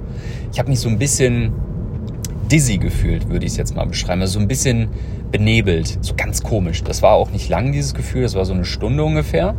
[0.52, 1.54] Ich habe mich so ein bisschen
[2.52, 4.22] dizzy gefühlt, würde ich es jetzt mal beschreiben.
[4.22, 4.90] Also so ein bisschen
[5.32, 6.84] benebelt, so ganz komisch.
[6.84, 9.56] Das war auch nicht lang, dieses Gefühl, das war so eine Stunde ungefähr.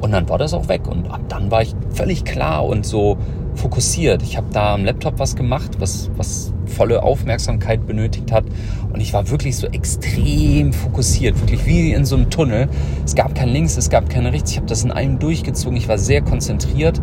[0.00, 0.86] Und dann war das auch weg.
[0.86, 3.18] Und ab dann war ich völlig klar und so
[3.54, 4.22] fokussiert.
[4.22, 8.44] Ich habe da am Laptop was gemacht, was, was volle Aufmerksamkeit benötigt hat.
[8.92, 12.68] Und ich war wirklich so extrem fokussiert, wirklich wie in so einem Tunnel.
[13.04, 14.52] Es gab kein Links, es gab keine Rechts.
[14.52, 15.76] Ich habe das in einem durchgezogen.
[15.76, 17.00] Ich war sehr konzentriert.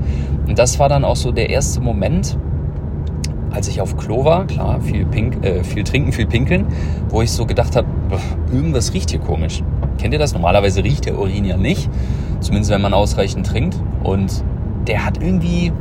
[0.48, 2.38] Und das war dann auch so der erste Moment,
[3.52, 6.68] als ich auf Klo war, klar, viel, Pink, äh, viel trinken, viel pinkeln,
[7.10, 7.88] wo ich so gedacht habe,
[8.52, 9.64] irgendwas riecht hier komisch.
[9.98, 10.34] Kennt ihr das?
[10.34, 11.90] Normalerweise riecht der Urin ja nicht,
[12.40, 13.78] zumindest wenn man ausreichend trinkt.
[14.04, 14.44] Und
[14.88, 15.72] der hat irgendwie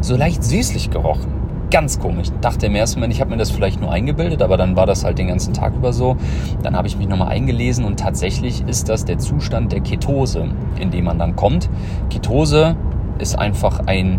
[0.00, 1.40] so leicht süßlich gerochen.
[1.70, 2.28] Ganz komisch.
[2.40, 5.04] Dachte im ersten Moment, ich habe mir das vielleicht nur eingebildet, aber dann war das
[5.04, 6.16] halt den ganzen Tag über so.
[6.62, 10.48] Dann habe ich mich nochmal eingelesen und tatsächlich ist das der Zustand der Ketose,
[10.80, 11.70] in dem man dann kommt.
[12.08, 12.74] Ketose
[13.18, 14.18] ist einfach ein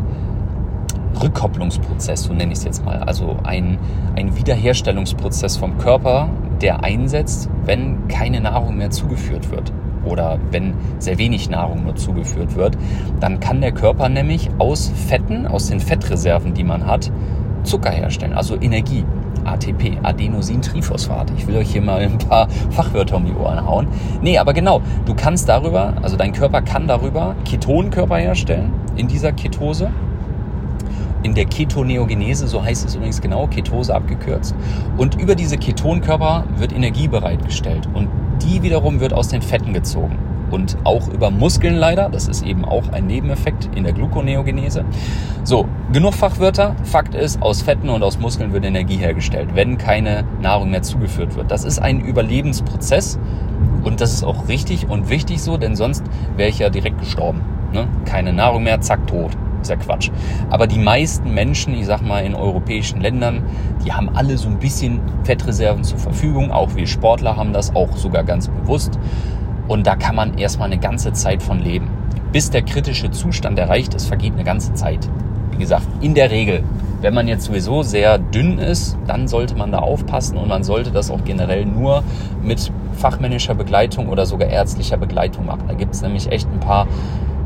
[1.22, 3.00] Rückkopplungsprozess, so nenne ich es jetzt mal.
[3.00, 3.80] Also ein,
[4.16, 6.30] ein Wiederherstellungsprozess vom Körper,
[6.62, 9.74] der einsetzt, wenn keine Nahrung mehr zugeführt wird
[10.06, 12.78] oder wenn sehr wenig Nahrung nur zugeführt wird,
[13.20, 17.12] dann kann der Körper nämlich aus Fetten, aus den Fettreserven, die man hat,
[17.64, 19.06] Zucker herstellen, also Energie.
[19.44, 21.32] ATP, Adenosintriphosphat.
[21.38, 23.88] Ich will euch hier mal ein paar Fachwörter um die Ohren hauen.
[24.22, 29.32] Nee, aber genau, du kannst darüber, also dein Körper kann darüber Ketonkörper herstellen in dieser
[29.32, 29.90] Ketose.
[31.24, 34.56] In der Ketoneogenese, so heißt es übrigens genau, Ketose abgekürzt.
[34.98, 37.88] Und über diese Ketonkörper wird Energie bereitgestellt.
[37.94, 38.10] Und
[38.52, 40.18] die wiederum wird aus den Fetten gezogen.
[40.50, 42.10] Und auch über Muskeln leider.
[42.10, 44.84] Das ist eben auch ein Nebeneffekt in der Gluconeogenese.
[45.46, 46.76] So, genug Fachwörter.
[46.84, 51.38] Fakt ist, aus Fetten und aus Muskeln wird Energie hergestellt, wenn keine Nahrung mehr zugeführt
[51.38, 51.50] wird.
[51.50, 53.18] Das ist ein Überlebensprozess.
[53.84, 56.04] Und das ist auch richtig und wichtig so, denn sonst
[56.36, 57.42] wäre ich ja direkt gestorben.
[57.72, 57.88] Ne?
[58.04, 59.32] Keine Nahrung mehr, zack, tot.
[59.62, 60.10] Ist ja Quatsch.
[60.50, 63.44] Aber die meisten Menschen, ich sag mal in europäischen Ländern,
[63.86, 66.52] die haben alle so ein bisschen Fettreserven zur Verfügung.
[66.52, 68.98] Auch wir Sportler haben das, auch sogar ganz bewusst.
[69.68, 71.90] Und da kann man erstmal eine ganze Zeit von leben.
[72.32, 75.08] Bis der kritische Zustand erreicht ist, vergeht eine ganze Zeit.
[75.52, 76.64] Wie gesagt, in der Regel.
[77.02, 80.92] Wenn man jetzt sowieso sehr dünn ist, dann sollte man da aufpassen und man sollte
[80.92, 82.04] das auch generell nur
[82.44, 85.64] mit fachmännischer Begleitung oder sogar ärztlicher Begleitung machen.
[85.68, 86.88] Da gibt es nämlich echt ein paar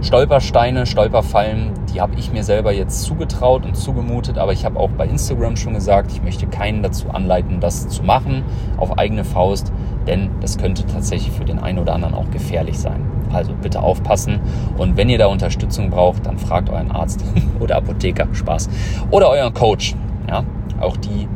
[0.05, 4.91] Stolpersteine, Stolperfallen, die habe ich mir selber jetzt zugetraut und zugemutet, aber ich habe auch
[4.91, 8.43] bei Instagram schon gesagt, ich möchte keinen dazu anleiten, das zu machen
[8.77, 9.73] auf eigene Faust,
[10.05, 13.03] denn das könnte tatsächlich für den einen oder anderen auch gefährlich sein.
[13.33, 14.41] Also bitte aufpassen
[14.77, 17.25] und wenn ihr da Unterstützung braucht, dann fragt euren Arzt
[17.59, 18.69] oder Apotheker, Spaß,
[19.09, 19.95] oder euren Coach.
[20.29, 20.43] Ja,
[20.81, 21.27] auch die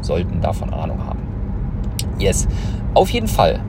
[0.00, 1.20] sollten davon Ahnung haben.
[2.18, 2.48] Yes,
[2.94, 3.60] auf jeden Fall.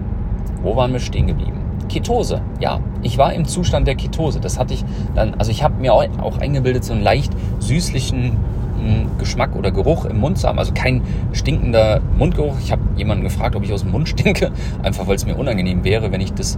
[0.64, 1.65] Wo waren wir stehen geblieben?
[1.90, 2.80] Ketose, ja.
[3.02, 4.40] Ich war im Zustand der Ketose.
[4.40, 8.38] Das hatte ich dann, also ich habe mir auch eingebildet, so einen leicht süßlichen
[8.78, 10.60] hm, Geschmack oder Geruch im Mund zu haben.
[10.60, 12.56] Also kein stinkender Mundgeruch.
[12.64, 14.52] Ich habe jemanden gefragt, ob ich aus dem Mund stinke,
[14.84, 16.58] einfach weil es mir unangenehm wäre, wenn ich das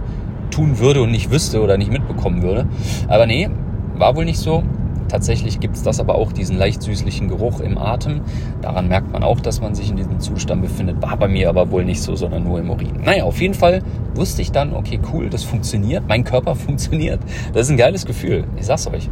[0.50, 2.66] tun würde und nicht wüsste oder nicht mitbekommen würde.
[3.06, 3.48] Aber nee,
[3.96, 4.62] war wohl nicht so.
[5.08, 8.20] Tatsächlich gibt es das aber auch, diesen leicht süßlichen Geruch im Atem.
[8.60, 11.00] Daran merkt man auch, dass man sich in diesem Zustand befindet.
[11.02, 13.00] War bei mir aber wohl nicht so, sondern nur im Urin.
[13.02, 13.82] Naja, auf jeden Fall
[14.14, 16.04] wusste ich dann, okay, cool, das funktioniert.
[16.08, 17.20] Mein Körper funktioniert.
[17.52, 18.44] Das ist ein geiles Gefühl.
[18.56, 19.08] Ich sag's euch.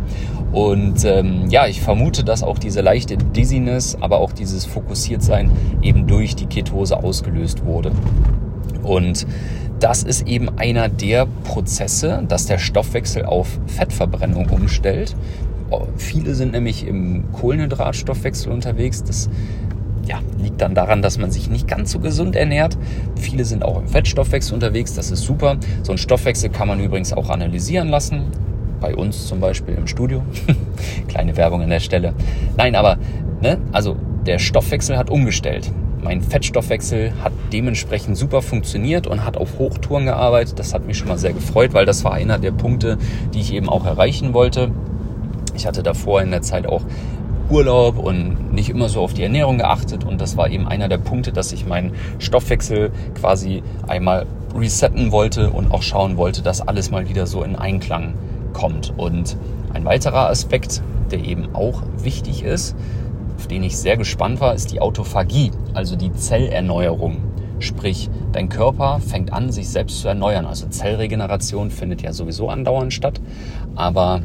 [0.52, 5.50] Und ähm, ja, ich vermute, dass auch diese leichte Dizziness, aber auch dieses Fokussiertsein
[5.82, 7.92] eben durch die Ketose ausgelöst wurde.
[8.82, 9.26] Und
[9.80, 15.14] das ist eben einer der Prozesse, dass der Stoffwechsel auf Fettverbrennung umstellt.
[15.96, 19.02] Viele sind nämlich im Kohlenhydratstoffwechsel unterwegs.
[19.02, 19.28] Das
[20.06, 22.78] ja, liegt dann daran, dass man sich nicht ganz so gesund ernährt.
[23.16, 24.94] Viele sind auch im Fettstoffwechsel unterwegs.
[24.94, 25.56] Das ist super.
[25.82, 28.24] So einen Stoffwechsel kann man übrigens auch analysieren lassen.
[28.80, 30.22] Bei uns zum Beispiel im Studio.
[31.08, 32.14] Kleine Werbung an der Stelle.
[32.56, 32.98] Nein, aber
[33.40, 35.72] ne, also der Stoffwechsel hat umgestellt.
[36.02, 40.58] Mein Fettstoffwechsel hat dementsprechend super funktioniert und hat auf Hochtouren gearbeitet.
[40.58, 42.98] Das hat mich schon mal sehr gefreut, weil das war einer der Punkte,
[43.34, 44.70] die ich eben auch erreichen wollte.
[45.56, 46.82] Ich hatte davor in der Zeit auch
[47.48, 50.98] Urlaub und nicht immer so auf die Ernährung geachtet und das war eben einer der
[50.98, 56.90] Punkte, dass ich meinen Stoffwechsel quasi einmal resetten wollte und auch schauen wollte, dass alles
[56.90, 58.14] mal wieder so in Einklang
[58.52, 58.92] kommt.
[58.96, 59.36] Und
[59.72, 62.76] ein weiterer Aspekt, der eben auch wichtig ist,
[63.38, 67.18] auf den ich sehr gespannt war, ist die Autophagie, also die Zellerneuerung.
[67.58, 70.46] Sprich, dein Körper fängt an, sich selbst zu erneuern.
[70.46, 73.20] Also Zellregeneration findet ja sowieso andauernd statt,
[73.74, 74.20] aber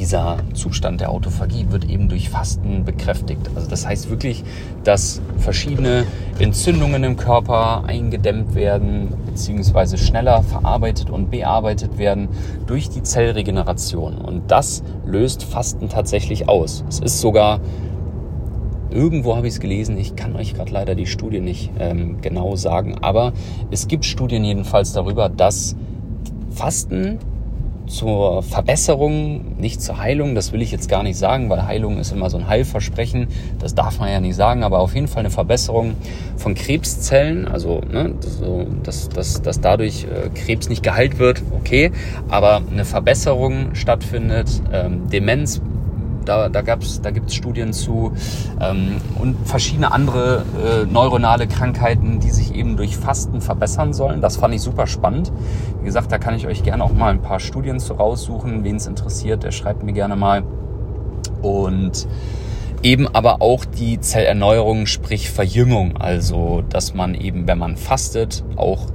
[0.00, 3.50] dieser Zustand der Autophagie wird eben durch Fasten bekräftigt.
[3.54, 4.42] Also das heißt wirklich,
[4.82, 6.06] dass verschiedene
[6.38, 12.28] Entzündungen im Körper eingedämmt werden, beziehungsweise schneller verarbeitet und bearbeitet werden
[12.66, 14.16] durch die Zellregeneration.
[14.16, 16.82] Und das löst Fasten tatsächlich aus.
[16.88, 17.60] Es ist sogar
[18.92, 22.56] Irgendwo habe ich es gelesen, ich kann euch gerade leider die Studie nicht ähm, genau
[22.56, 23.32] sagen, aber
[23.70, 25.76] es gibt Studien jedenfalls darüber, dass
[26.50, 27.20] Fasten
[27.90, 30.34] zur Verbesserung, nicht zur Heilung.
[30.34, 33.28] Das will ich jetzt gar nicht sagen, weil Heilung ist immer so ein Heilversprechen.
[33.58, 35.96] Das darf man ja nicht sagen, aber auf jeden Fall eine Verbesserung
[36.36, 37.48] von Krebszellen.
[37.48, 41.90] Also, ne, so, dass, dass, dass dadurch äh, Krebs nicht geheilt wird, okay.
[42.28, 45.60] Aber eine Verbesserung stattfindet, ähm, Demenz
[46.24, 48.12] da, da, gab's, da gibt es Studien zu
[48.60, 54.20] ähm, und verschiedene andere äh, neuronale Krankheiten, die sich eben durch Fasten verbessern sollen.
[54.20, 55.32] Das fand ich super spannend.
[55.80, 58.64] Wie gesagt, da kann ich euch gerne auch mal ein paar Studien zu raussuchen.
[58.64, 60.42] Wen es interessiert, der schreibt mir gerne mal.
[61.42, 62.06] Und
[62.82, 65.96] eben aber auch die Zellerneuerung, sprich Verjüngung.
[65.96, 68.86] Also, dass man eben, wenn man fastet, auch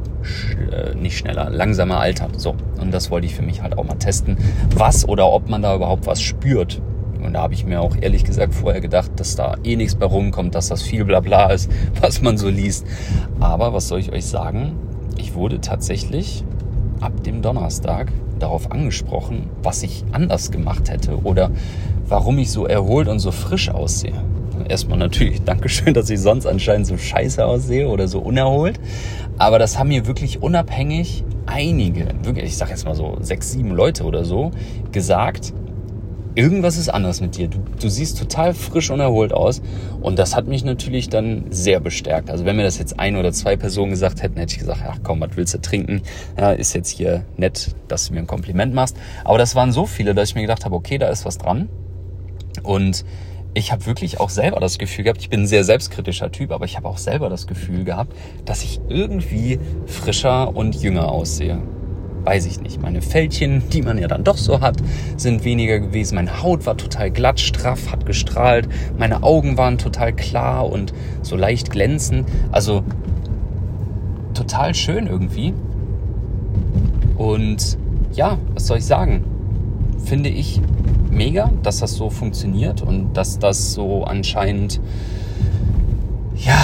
[0.71, 2.39] äh, nicht schneller, langsamer altert.
[2.39, 2.55] So.
[2.79, 4.37] Und das wollte ich für mich halt auch mal testen,
[4.75, 6.81] was oder ob man da überhaupt was spürt.
[7.25, 10.05] Und da habe ich mir auch ehrlich gesagt vorher gedacht, dass da eh nichts bei
[10.05, 11.69] rumkommt, dass das viel Blabla ist,
[12.01, 12.85] was man so liest.
[13.39, 14.73] Aber was soll ich euch sagen?
[15.17, 16.43] Ich wurde tatsächlich
[17.01, 21.51] ab dem Donnerstag darauf angesprochen, was ich anders gemacht hätte oder
[22.07, 24.13] warum ich so erholt und so frisch aussehe.
[24.67, 28.79] Erstmal natürlich Dankeschön, dass ich sonst anscheinend so scheiße aussehe oder so unerholt.
[29.37, 33.71] Aber das haben mir wirklich unabhängig einige, wirklich, ich sag jetzt mal so sechs, sieben
[33.71, 34.51] Leute oder so,
[34.91, 35.53] gesagt,
[36.35, 37.47] irgendwas ist anders mit dir.
[37.47, 39.61] Du, du siehst total frisch und erholt aus.
[40.01, 42.29] Und das hat mich natürlich dann sehr bestärkt.
[42.29, 44.99] Also wenn mir das jetzt ein oder zwei Personen gesagt hätten, hätte ich gesagt, ach
[45.03, 46.01] komm, was willst du trinken?
[46.37, 48.97] Ja, ist jetzt hier nett, dass du mir ein Kompliment machst.
[49.23, 51.69] Aber das waren so viele, dass ich mir gedacht habe, okay, da ist was dran.
[52.63, 53.05] Und
[53.53, 56.65] ich habe wirklich auch selber das Gefühl gehabt, ich bin ein sehr selbstkritischer Typ, aber
[56.65, 61.61] ich habe auch selber das Gefühl gehabt, dass ich irgendwie frischer und jünger aussehe
[62.25, 64.77] weiß ich nicht, meine Fältchen, die man ja dann doch so hat,
[65.15, 66.15] sind weniger gewesen.
[66.15, 68.67] Meine Haut war total glatt, straff, hat gestrahlt.
[68.97, 72.27] Meine Augen waren total klar und so leicht glänzend.
[72.51, 72.83] Also
[74.33, 75.53] total schön irgendwie.
[77.15, 77.77] Und
[78.13, 79.23] ja, was soll ich sagen?
[80.03, 80.61] Finde ich
[81.11, 84.81] mega, dass das so funktioniert und dass das so anscheinend
[86.35, 86.57] ja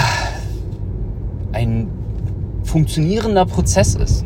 [1.53, 1.87] ein
[2.63, 4.25] funktionierender Prozess ist.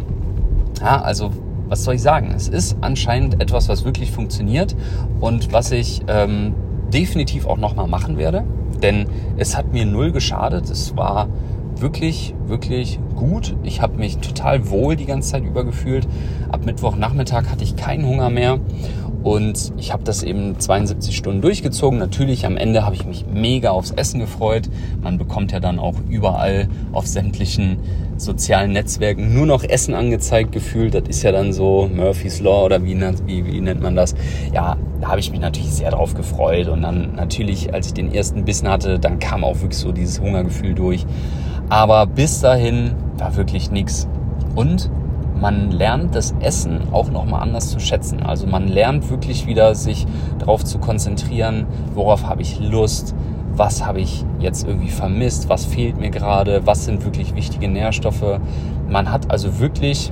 [0.85, 1.31] Ja, also
[1.67, 2.31] was soll ich sagen?
[2.35, 4.75] Es ist anscheinend etwas, was wirklich funktioniert
[5.19, 6.53] und was ich ähm,
[6.93, 8.43] definitiv auch nochmal machen werde.
[8.83, 10.69] Denn es hat mir null geschadet.
[10.69, 11.27] Es war
[11.77, 13.55] wirklich, wirklich gut.
[13.63, 16.07] Ich habe mich total wohl die ganze Zeit über gefühlt.
[16.51, 18.59] Ab Mittwochnachmittag hatte ich keinen Hunger mehr
[19.25, 21.97] und ich habe das eben 72 Stunden durchgezogen.
[21.97, 24.69] Natürlich am Ende habe ich mich mega aufs Essen gefreut.
[25.01, 27.79] Man bekommt ja dann auch überall auf sämtlichen
[28.17, 30.93] sozialen Netzwerken nur noch Essen angezeigt gefühlt.
[30.93, 34.13] Das ist ja dann so Murphy's Law oder wie, wie, wie nennt man das?
[34.53, 36.67] Ja, da habe ich mich natürlich sehr drauf gefreut.
[36.67, 40.21] Und dann natürlich, als ich den ersten Bissen hatte, dann kam auch wirklich so dieses
[40.21, 41.03] Hungergefühl durch.
[41.69, 44.07] Aber bis dahin war wirklich nichts.
[44.53, 44.91] Und
[45.39, 48.23] man lernt das Essen auch nochmal anders zu schätzen.
[48.23, 50.05] Also man lernt wirklich wieder sich
[50.39, 53.15] darauf zu konzentrieren, worauf habe ich Lust,
[53.53, 58.39] was habe ich jetzt irgendwie vermisst, was fehlt mir gerade, was sind wirklich wichtige Nährstoffe.
[58.87, 60.11] Man hat also wirklich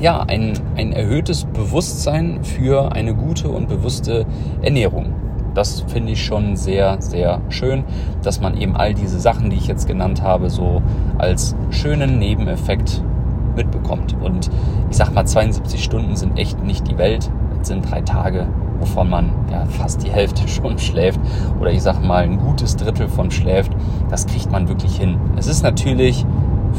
[0.00, 4.26] ja, ein, ein erhöhtes Bewusstsein für eine gute und bewusste
[4.62, 5.14] Ernährung.
[5.54, 7.84] Das finde ich schon sehr, sehr schön,
[8.22, 10.82] dass man eben all diese Sachen, die ich jetzt genannt habe, so
[11.16, 13.02] als schönen Nebeneffekt
[13.56, 14.16] mitbekommt.
[14.22, 14.50] Und
[14.90, 17.30] ich sag mal, 72 Stunden sind echt nicht die Welt.
[17.58, 18.46] Das sind drei Tage,
[18.80, 21.20] wovon man ja fast die Hälfte schon schläft.
[21.60, 23.72] Oder ich sag mal, ein gutes Drittel von schläft.
[24.10, 25.16] Das kriegt man wirklich hin.
[25.36, 26.24] Es ist natürlich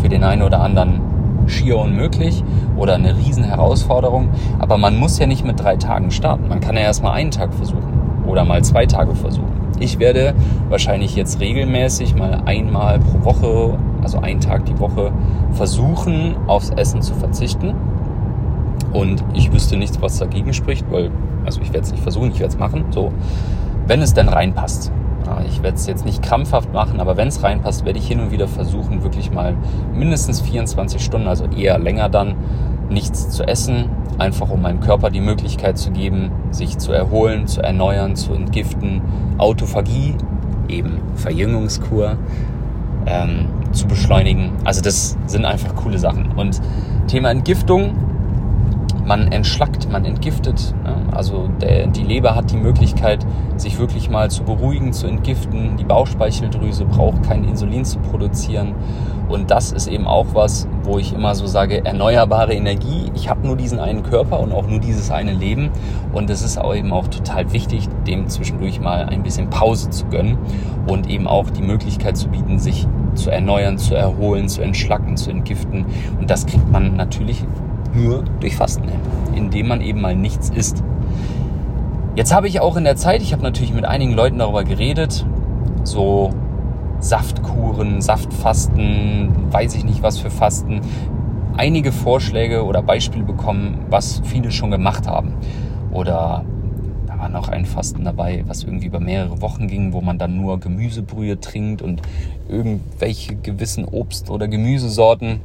[0.01, 1.01] für den einen oder anderen
[1.47, 2.43] schier unmöglich
[2.75, 4.29] oder eine riesen Herausforderung.
[4.59, 6.47] Aber man muss ja nicht mit drei Tagen starten.
[6.47, 9.47] Man kann ja erst mal einen Tag versuchen oder mal zwei Tage versuchen.
[9.79, 10.33] Ich werde
[10.69, 15.11] wahrscheinlich jetzt regelmäßig mal einmal pro Woche, also einen Tag die Woche,
[15.51, 17.75] versuchen, aufs Essen zu verzichten.
[18.93, 21.11] Und ich wüsste nichts, was dagegen spricht, weil,
[21.45, 23.11] also ich werde es nicht versuchen, ich werde es machen, so,
[23.85, 24.93] wenn es denn reinpasst.
[25.49, 28.31] Ich werde es jetzt nicht krampfhaft machen, aber wenn es reinpasst, werde ich hin und
[28.31, 29.55] wieder versuchen, wirklich mal
[29.93, 32.35] mindestens 24 Stunden, also eher länger dann,
[32.89, 33.89] nichts zu essen,
[34.19, 39.01] einfach um meinem Körper die Möglichkeit zu geben, sich zu erholen, zu erneuern, zu entgiften,
[39.37, 40.15] Autophagie,
[40.69, 42.15] eben Verjüngungskur,
[43.07, 44.51] ähm, zu beschleunigen.
[44.65, 46.31] Also das sind einfach coole Sachen.
[46.33, 46.59] Und
[47.07, 47.95] Thema Entgiftung,
[49.05, 50.73] man entschlackt, man entgiftet.
[50.83, 50.95] Ne?
[51.13, 55.77] Also der, die Leber hat die Möglichkeit, sich wirklich mal zu beruhigen, zu entgiften.
[55.77, 58.75] Die Bauchspeicheldrüse braucht kein Insulin zu produzieren.
[59.29, 63.11] Und das ist eben auch was, wo ich immer so sage, erneuerbare Energie.
[63.13, 65.69] Ich habe nur diesen einen Körper und auch nur dieses eine Leben.
[66.13, 70.05] Und es ist auch eben auch total wichtig, dem zwischendurch mal ein bisschen Pause zu
[70.05, 70.37] gönnen
[70.87, 72.87] und eben auch die Möglichkeit zu bieten, sich
[73.17, 75.85] zu erneuern, zu erholen, zu entschlacken, zu entgiften.
[76.19, 77.43] Und das kriegt man natürlich
[77.93, 78.99] nur durch Fasten hin,
[79.35, 80.83] indem man eben mal nichts isst.
[82.15, 85.25] Jetzt habe ich auch in der Zeit, ich habe natürlich mit einigen Leuten darüber geredet,
[85.83, 86.31] so
[86.99, 90.81] Saftkuren, Saftfasten, weiß ich nicht was für Fasten,
[91.55, 95.33] einige Vorschläge oder Beispiele bekommen, was viele schon gemacht haben.
[95.91, 96.43] Oder
[97.17, 100.59] war noch ein Fasten dabei, was irgendwie über mehrere Wochen ging, wo man dann nur
[100.59, 102.01] Gemüsebrühe trinkt und
[102.47, 105.41] irgendwelche gewissen Obst- oder Gemüsesorten.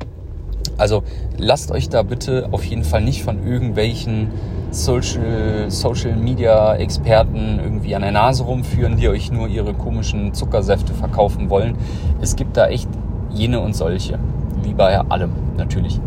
[0.79, 1.03] Also
[1.39, 4.29] lasst euch da bitte auf jeden Fall nicht von irgendwelchen
[4.71, 10.95] Social, Social Media Experten irgendwie an der Nase rumführen, die euch nur ihre komischen Zuckersäfte
[10.95, 11.77] verkaufen wollen.
[12.21, 12.89] Es gibt da echt
[13.31, 14.19] jene und solche.
[14.63, 16.01] Wie bei allem, natürlich.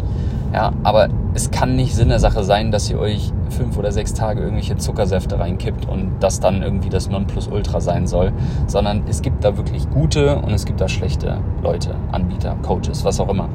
[0.53, 4.13] Ja, aber es kann nicht Sinn der Sache sein, dass ihr euch fünf oder sechs
[4.13, 8.31] Tage irgendwelche Zuckersäfte reinkippt und das dann irgendwie das Nonplusultra sein soll,
[8.67, 13.19] sondern es gibt da wirklich gute und es gibt da schlechte Leute, Anbieter, Coaches, was
[13.19, 13.49] auch immer.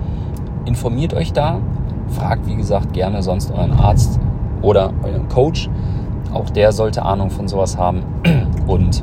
[0.65, 1.61] Informiert euch da,
[2.09, 4.21] fragt wie gesagt gerne sonst euren Arzt
[4.63, 5.69] oder euren Coach.
[6.33, 8.03] Auch der sollte Ahnung von sowas haben
[8.67, 9.03] und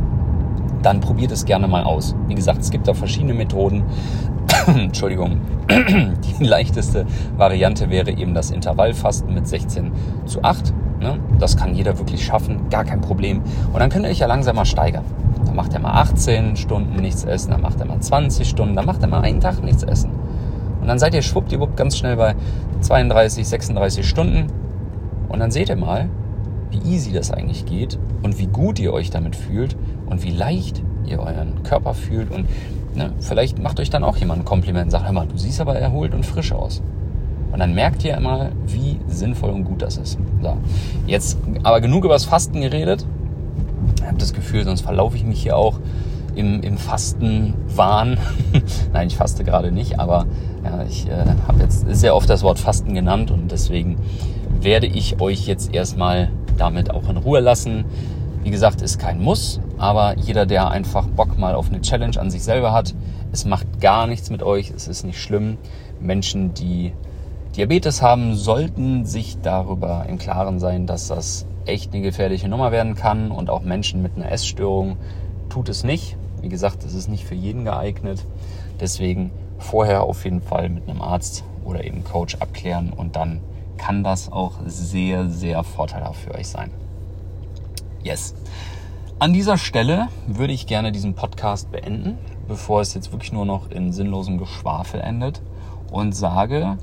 [0.81, 2.15] dann probiert es gerne mal aus.
[2.27, 3.83] Wie gesagt, es gibt da verschiedene Methoden.
[4.67, 5.41] Entschuldigung.
[5.69, 7.05] Die leichteste
[7.35, 9.91] Variante wäre eben das Intervallfasten mit 16
[10.25, 10.73] zu 8.
[11.01, 11.19] Ne?
[11.39, 13.41] Das kann jeder wirklich schaffen, gar kein Problem.
[13.73, 15.03] Und dann könnt ihr euch ja langsam mal steigern.
[15.45, 18.85] Dann macht er mal 18 Stunden nichts essen, dann macht er mal 20 Stunden, dann
[18.85, 20.11] macht er mal einen Tag nichts essen.
[20.81, 22.35] Und dann seid ihr schwuppdiwupp ganz schnell bei
[22.81, 24.47] 32, 36 Stunden.
[25.29, 26.09] Und dann seht ihr mal,
[26.71, 29.75] wie easy das eigentlich geht und wie gut ihr euch damit fühlt
[30.09, 32.31] und wie leicht ihr euren Körper fühlt.
[32.31, 32.47] Und
[32.95, 35.61] ne, vielleicht macht euch dann auch jemand ein Kompliment und sagt, hör mal, du siehst
[35.61, 36.81] aber erholt und frisch aus.
[37.51, 40.17] Und dann merkt ihr immer, wie sinnvoll und gut das ist.
[40.41, 40.57] So,
[41.05, 43.05] jetzt aber genug über das Fasten geredet.
[43.99, 45.79] Ich habe das Gefühl, sonst verlaufe ich mich hier auch
[46.35, 48.17] im, im Fastenwahn.
[48.93, 50.25] Nein, ich faste gerade nicht, aber
[50.63, 53.97] ja, ich äh, habe jetzt sehr oft das Wort Fasten genannt und deswegen
[54.61, 57.85] werde ich euch jetzt erstmal damit auch in Ruhe lassen.
[58.43, 62.31] Wie gesagt, ist kein Muss, aber jeder, der einfach Bock mal auf eine Challenge an
[62.31, 62.93] sich selber hat,
[63.31, 65.57] es macht gar nichts mit euch, es ist nicht schlimm.
[65.99, 66.93] Menschen, die
[67.55, 72.95] Diabetes haben, sollten sich darüber im Klaren sein, dass das echt eine gefährliche Nummer werden
[72.95, 74.97] kann und auch Menschen mit einer Essstörung
[75.49, 76.17] tut es nicht.
[76.41, 78.23] Wie gesagt, es ist nicht für jeden geeignet.
[78.79, 83.41] Deswegen vorher auf jeden Fall mit einem Arzt oder eben Coach abklären und dann
[83.77, 86.71] kann das auch sehr, sehr vorteilhaft für euch sein.
[88.03, 88.33] Yes.
[89.19, 93.71] An dieser Stelle würde ich gerne diesen Podcast beenden, bevor es jetzt wirklich nur noch
[93.71, 95.41] in sinnlosem Geschwafel endet
[95.91, 96.77] und sage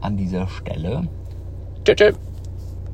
[0.00, 1.06] an dieser Stelle
[1.84, 2.16] Tschüss.